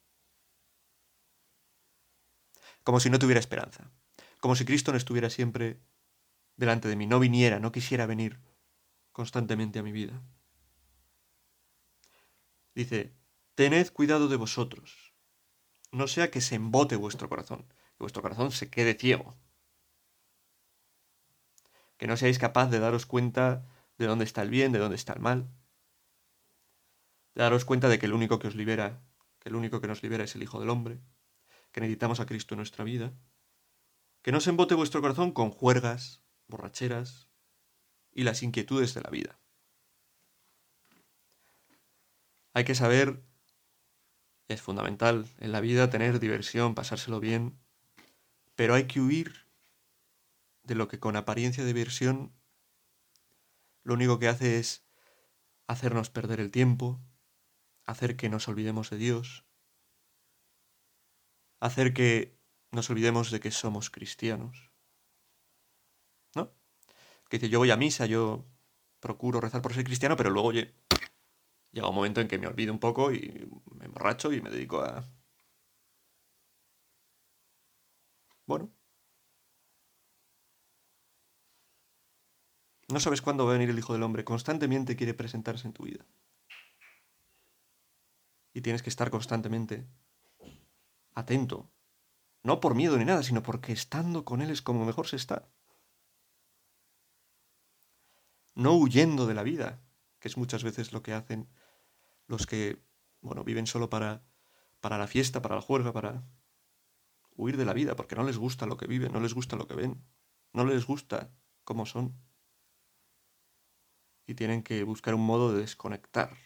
Como 2.84 3.00
si 3.00 3.10
no 3.10 3.20
tuviera 3.20 3.40
esperanza. 3.40 3.92
Como 4.40 4.56
si 4.56 4.66
Cristo 4.66 4.92
no 4.92 4.98
estuviera 4.98 5.30
siempre 5.30 5.80
delante 6.56 6.88
de 6.88 6.96
mí, 6.96 7.08
no 7.08 7.20
viniera, 7.20 7.60
no 7.60 7.72
quisiera 7.72 8.06
venir 8.06 8.40
constantemente 9.12 9.80
a 9.80 9.84
mi 9.84 9.92
vida. 9.92 10.22
Dice, 12.76 13.16
tened 13.56 13.92
cuidado 13.92 14.28
de 14.28 14.36
vosotros, 14.36 15.14
no 15.92 16.08
sea 16.08 16.32
que 16.32 16.42
se 16.42 16.56
embote 16.56 16.96
vuestro 16.96 17.30
corazón, 17.30 17.68
que 17.68 18.00
vuestro 18.00 18.24
corazón 18.24 18.52
se 18.52 18.70
quede 18.70 18.96
ciego, 18.96 19.38
que 21.98 22.08
no 22.08 22.18
seáis 22.18 22.40
capaz 22.40 22.68
de 22.68 22.80
daros 22.80 23.06
cuenta 23.06 23.66
de 24.00 24.08
dónde 24.08 24.26
está 24.26 24.42
el 24.42 24.50
bien, 24.50 24.72
de 24.72 24.80
dónde 24.80 24.96
está 24.96 25.14
el 25.14 25.20
mal, 25.20 25.48
daros 27.36 27.66
cuenta 27.66 27.90
de 27.90 28.00
que 28.00 28.06
el 28.06 28.14
único 28.14 28.40
que 28.40 28.48
os 28.48 28.56
libera, 28.56 29.02
que 29.40 29.50
el 29.50 29.56
único 29.56 29.82
que 29.82 29.88
nos 29.88 30.04
libera 30.04 30.24
es 30.24 30.36
el 30.36 30.44
Hijo 30.44 30.60
del 30.60 30.70
Hombre, 30.70 31.00
que 31.72 31.82
necesitamos 31.82 32.20
a 32.20 32.26
Cristo 32.26 32.54
en 32.54 32.58
nuestra 32.58 32.84
vida, 32.84 33.14
que 34.22 34.32
no 34.32 34.40
se 34.40 34.52
embote 34.52 34.76
vuestro 34.76 35.02
corazón 35.02 35.32
con 35.32 35.52
juergas, 35.52 36.24
borracheras 36.48 37.30
y 38.12 38.24
las 38.24 38.44
inquietudes 38.44 38.94
de 38.94 39.02
la 39.02 39.10
vida. 39.10 39.40
Hay 42.54 42.64
que 42.64 42.76
saber, 42.76 43.24
es 44.48 44.62
fundamental 44.62 45.28
en 45.40 45.52
la 45.52 45.60
vida 45.60 45.90
tener 45.90 46.20
diversión, 46.20 46.76
pasárselo 46.76 47.20
bien, 47.20 47.60
pero 48.56 48.76
hay 48.76 48.86
que 48.86 49.02
huir 49.02 49.48
de 50.62 50.76
lo 50.76 50.88
que 50.88 51.00
con 51.00 51.16
apariencia 51.16 51.64
de 51.64 51.74
diversión 51.74 52.34
lo 53.84 53.96
único 53.96 54.18
que 54.20 54.30
hace 54.30 54.60
es 54.60 54.86
hacernos 55.68 56.10
perder 56.10 56.40
el 56.40 56.52
tiempo, 56.52 57.02
hacer 57.86 58.16
que 58.16 58.30
nos 58.30 58.48
olvidemos 58.48 58.90
de 58.90 58.98
Dios, 58.98 59.46
hacer 61.60 61.94
que 61.94 62.38
nos 62.72 62.90
olvidemos 62.90 63.32
de 63.32 63.40
que 63.40 63.52
somos 63.52 63.90
cristianos. 63.90 64.72
¿No? 66.36 66.54
Que 67.30 67.38
dice, 67.38 67.50
yo 67.50 67.60
voy 67.60 67.72
a 67.72 67.78
misa, 67.78 68.06
yo 68.06 68.46
procuro 69.00 69.42
rezar 69.42 69.62
por 69.62 69.74
ser 69.74 69.84
cristiano, 69.84 70.16
pero 70.18 70.30
luego 70.30 70.50
oye, 70.50 70.76
llega 71.72 71.90
un 71.90 71.96
momento 71.96 72.22
en 72.22 72.28
que 72.28 72.40
me 72.40 72.48
olvido 72.48 72.74
un 72.74 72.80
poco 72.80 73.12
y 73.12 73.50
me 73.76 73.86
emborracho 73.86 74.32
y 74.34 74.42
me 74.42 74.50
dedico 74.50 74.82
a... 74.82 75.04
Bueno, 78.46 78.74
No 82.94 83.00
sabes 83.00 83.24
cuándo 83.24 83.46
va 83.46 83.52
a 83.52 83.54
venir 83.54 83.72
el 83.72 83.80
Hijo 83.80 83.94
del 83.94 84.04
Hombre. 84.04 84.24
Constantemente 84.24 84.96
quiere 84.96 85.16
presentarse 85.16 85.66
en 85.68 85.74
tu 85.74 85.84
vida. 85.84 86.06
Y 88.54 88.62
tienes 88.62 88.84
que 88.84 88.90
estar 88.90 89.10
constantemente 89.10 89.88
atento. 91.14 91.72
No 92.44 92.60
por 92.60 92.76
miedo 92.76 92.98
ni 92.98 93.06
nada, 93.06 93.24
sino 93.24 93.42
porque 93.42 93.74
estando 93.74 94.26
con 94.26 94.42
Él 94.42 94.52
es 94.52 94.62
como 94.62 94.86
mejor 94.86 95.08
se 95.08 95.16
está. 95.16 95.50
No 98.56 98.74
huyendo 98.74 99.26
de 99.26 99.34
la 99.34 99.44
vida, 99.44 99.82
que 100.20 100.28
es 100.28 100.38
muchas 100.38 100.64
veces 100.64 100.94
lo 100.94 101.02
que 101.02 101.14
hacen 101.14 101.50
los 102.28 102.46
que, 102.46 102.82
bueno, 103.22 103.44
viven 103.44 103.68
solo 103.68 103.90
para, 103.90 104.24
para 104.80 104.98
la 104.98 105.08
fiesta, 105.08 105.42
para 105.42 105.56
la 105.56 105.62
juerga, 105.62 105.92
para 105.92 106.24
huir 107.36 107.58
de 107.58 107.66
la 107.66 107.74
vida, 107.74 107.96
porque 107.96 108.16
no 108.16 108.24
les 108.24 108.38
gusta 108.38 108.66
lo 108.66 108.78
que 108.78 108.88
viven, 108.88 109.12
no 109.12 109.20
les 109.20 109.34
gusta 109.34 109.56
lo 109.56 109.68
que 109.68 109.76
ven, 109.76 110.06
no 110.54 110.66
les 110.66 110.86
gusta 110.86 111.34
cómo 111.64 111.86
son 111.86 112.16
y 114.26 114.36
tienen 114.36 114.64
que 114.64 114.84
buscar 114.84 115.16
un 115.16 115.26
modo 115.26 115.54
de 115.54 115.62
desconectar. 115.62 116.38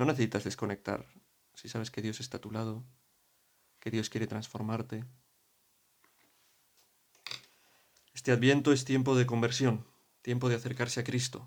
No 0.00 0.06
necesitas 0.06 0.44
desconectar 0.44 1.04
si 1.52 1.68
sabes 1.68 1.90
que 1.90 2.00
Dios 2.00 2.20
está 2.20 2.38
a 2.38 2.40
tu 2.40 2.50
lado, 2.50 2.86
que 3.80 3.90
Dios 3.90 4.08
quiere 4.08 4.26
transformarte. 4.26 5.04
Este 8.14 8.32
adviento 8.32 8.72
es 8.72 8.86
tiempo 8.86 9.14
de 9.14 9.26
conversión, 9.26 9.84
tiempo 10.22 10.48
de 10.48 10.54
acercarse 10.54 11.00
a 11.00 11.04
Cristo, 11.04 11.46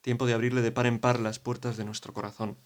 tiempo 0.00 0.24
de 0.24 0.32
abrirle 0.32 0.62
de 0.62 0.72
par 0.72 0.86
en 0.86 1.00
par 1.00 1.20
las 1.20 1.38
puertas 1.38 1.76
de 1.76 1.84
nuestro 1.84 2.14
corazón. 2.14 2.56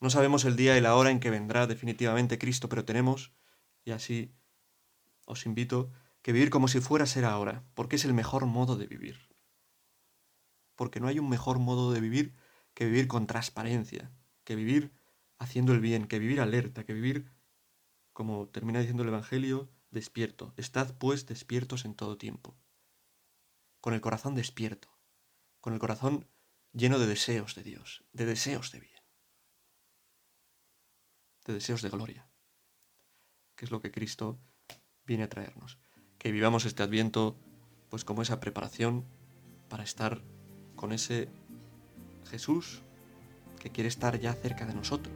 No 0.00 0.08
sabemos 0.08 0.46
el 0.46 0.56
día 0.56 0.78
y 0.78 0.80
la 0.80 0.96
hora 0.96 1.10
en 1.10 1.20
que 1.20 1.28
vendrá 1.28 1.66
definitivamente 1.66 2.38
Cristo, 2.38 2.70
pero 2.70 2.86
tenemos, 2.86 3.34
y 3.84 3.90
así 3.90 4.32
os 5.26 5.44
invito, 5.44 5.92
que 6.22 6.32
vivir 6.32 6.48
como 6.48 6.66
si 6.66 6.80
fuera 6.80 7.04
ser 7.04 7.26
ahora, 7.26 7.62
porque 7.74 7.96
es 7.96 8.06
el 8.06 8.14
mejor 8.14 8.46
modo 8.46 8.78
de 8.78 8.86
vivir. 8.86 9.18
Porque 10.76 10.98
no 10.98 11.08
hay 11.08 11.18
un 11.18 11.28
mejor 11.28 11.58
modo 11.58 11.92
de 11.92 12.00
vivir 12.00 12.34
que 12.72 12.86
vivir 12.86 13.06
con 13.06 13.26
transparencia, 13.26 14.10
que 14.50 14.56
vivir 14.56 14.90
haciendo 15.38 15.72
el 15.72 15.78
bien, 15.78 16.08
que 16.08 16.18
vivir 16.18 16.40
alerta, 16.40 16.82
que 16.84 16.92
vivir, 16.92 17.30
como 18.12 18.48
termina 18.48 18.80
diciendo 18.80 19.04
el 19.04 19.10
Evangelio, 19.10 19.70
despierto. 19.92 20.52
Estad 20.56 20.92
pues 20.98 21.24
despiertos 21.24 21.84
en 21.84 21.94
todo 21.94 22.18
tiempo. 22.18 22.58
Con 23.80 23.94
el 23.94 24.00
corazón 24.00 24.34
despierto, 24.34 24.88
con 25.60 25.72
el 25.72 25.78
corazón 25.78 26.26
lleno 26.72 26.98
de 26.98 27.06
deseos 27.06 27.54
de 27.54 27.62
Dios, 27.62 28.02
de 28.12 28.26
deseos 28.26 28.72
de 28.72 28.80
bien, 28.80 29.02
de 31.44 31.52
deseos 31.52 31.80
de 31.80 31.90
gloria, 31.90 32.28
que 33.54 33.66
es 33.66 33.70
lo 33.70 33.80
que 33.80 33.92
Cristo 33.92 34.40
viene 35.06 35.22
a 35.22 35.28
traernos 35.28 35.78
que 36.18 36.32
vivamos 36.32 36.64
este 36.64 36.82
adviento 36.82 37.36
pues 37.88 38.04
como 38.04 38.22
esa 38.22 38.40
preparación 38.40 39.04
para 39.68 39.84
estar 39.84 40.22
con 40.74 40.92
ese 40.92 41.28
Jesús 42.28 42.82
que 43.60 43.70
quiere 43.70 43.88
estar 43.88 44.18
ya 44.18 44.32
cerca 44.32 44.66
de 44.66 44.74
nosotros, 44.74 45.14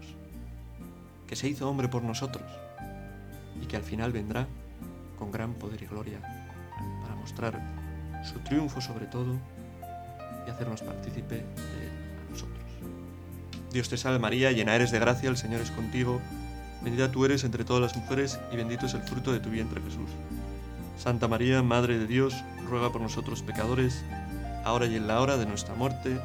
que 1.27 1.35
se 1.35 1.49
hizo 1.49 1.69
hombre 1.69 1.89
por 1.89 2.03
nosotros 2.03 2.45
y 3.61 3.67
que 3.67 3.77
al 3.77 3.83
final 3.83 4.13
vendrá 4.13 4.47
con 5.19 5.33
gran 5.33 5.55
poder 5.55 5.83
y 5.83 5.87
gloria 5.87 6.21
para 7.03 7.15
mostrar 7.17 7.61
su 8.23 8.39
triunfo 8.41 8.81
sobre 8.81 9.07
todo 9.07 9.35
y 10.47 10.51
hacernos 10.51 10.83
partícipe 10.83 11.37
de 11.37 11.43
a 11.43 12.31
nosotros. 12.31 12.65
Dios 13.73 13.89
te 13.89 13.97
salve 13.97 14.19
María, 14.19 14.53
llena 14.53 14.77
eres 14.77 14.91
de 14.91 14.99
gracia, 14.99 15.31
el 15.31 15.37
Señor 15.37 15.63
es 15.63 15.71
contigo, 15.71 16.21
bendita 16.83 17.11
tú 17.11 17.25
eres 17.25 17.45
entre 17.45 17.65
todas 17.65 17.83
las 17.83 17.97
mujeres 17.97 18.39
y 18.53 18.57
bendito 18.57 18.87
es 18.87 18.95
el 18.95 19.03
fruto 19.03 19.33
de 19.33 19.41
tu 19.41 19.51
vientre 19.51 19.81
Jesús. 19.81 20.11
Santa 20.99 21.29
María, 21.29 21.63
Madre 21.63 21.99
de 21.99 22.07
Dios, 22.07 22.35
ruega 22.69 22.93
por 22.93 23.01
nosotros 23.01 23.43
pecadores, 23.43 24.05
ahora 24.65 24.87
y 24.87 24.97
en 24.97 25.07
la 25.07 25.21
hora 25.21 25.37
de 25.37 25.47
nuestra 25.47 25.75
muerte. 25.75 26.19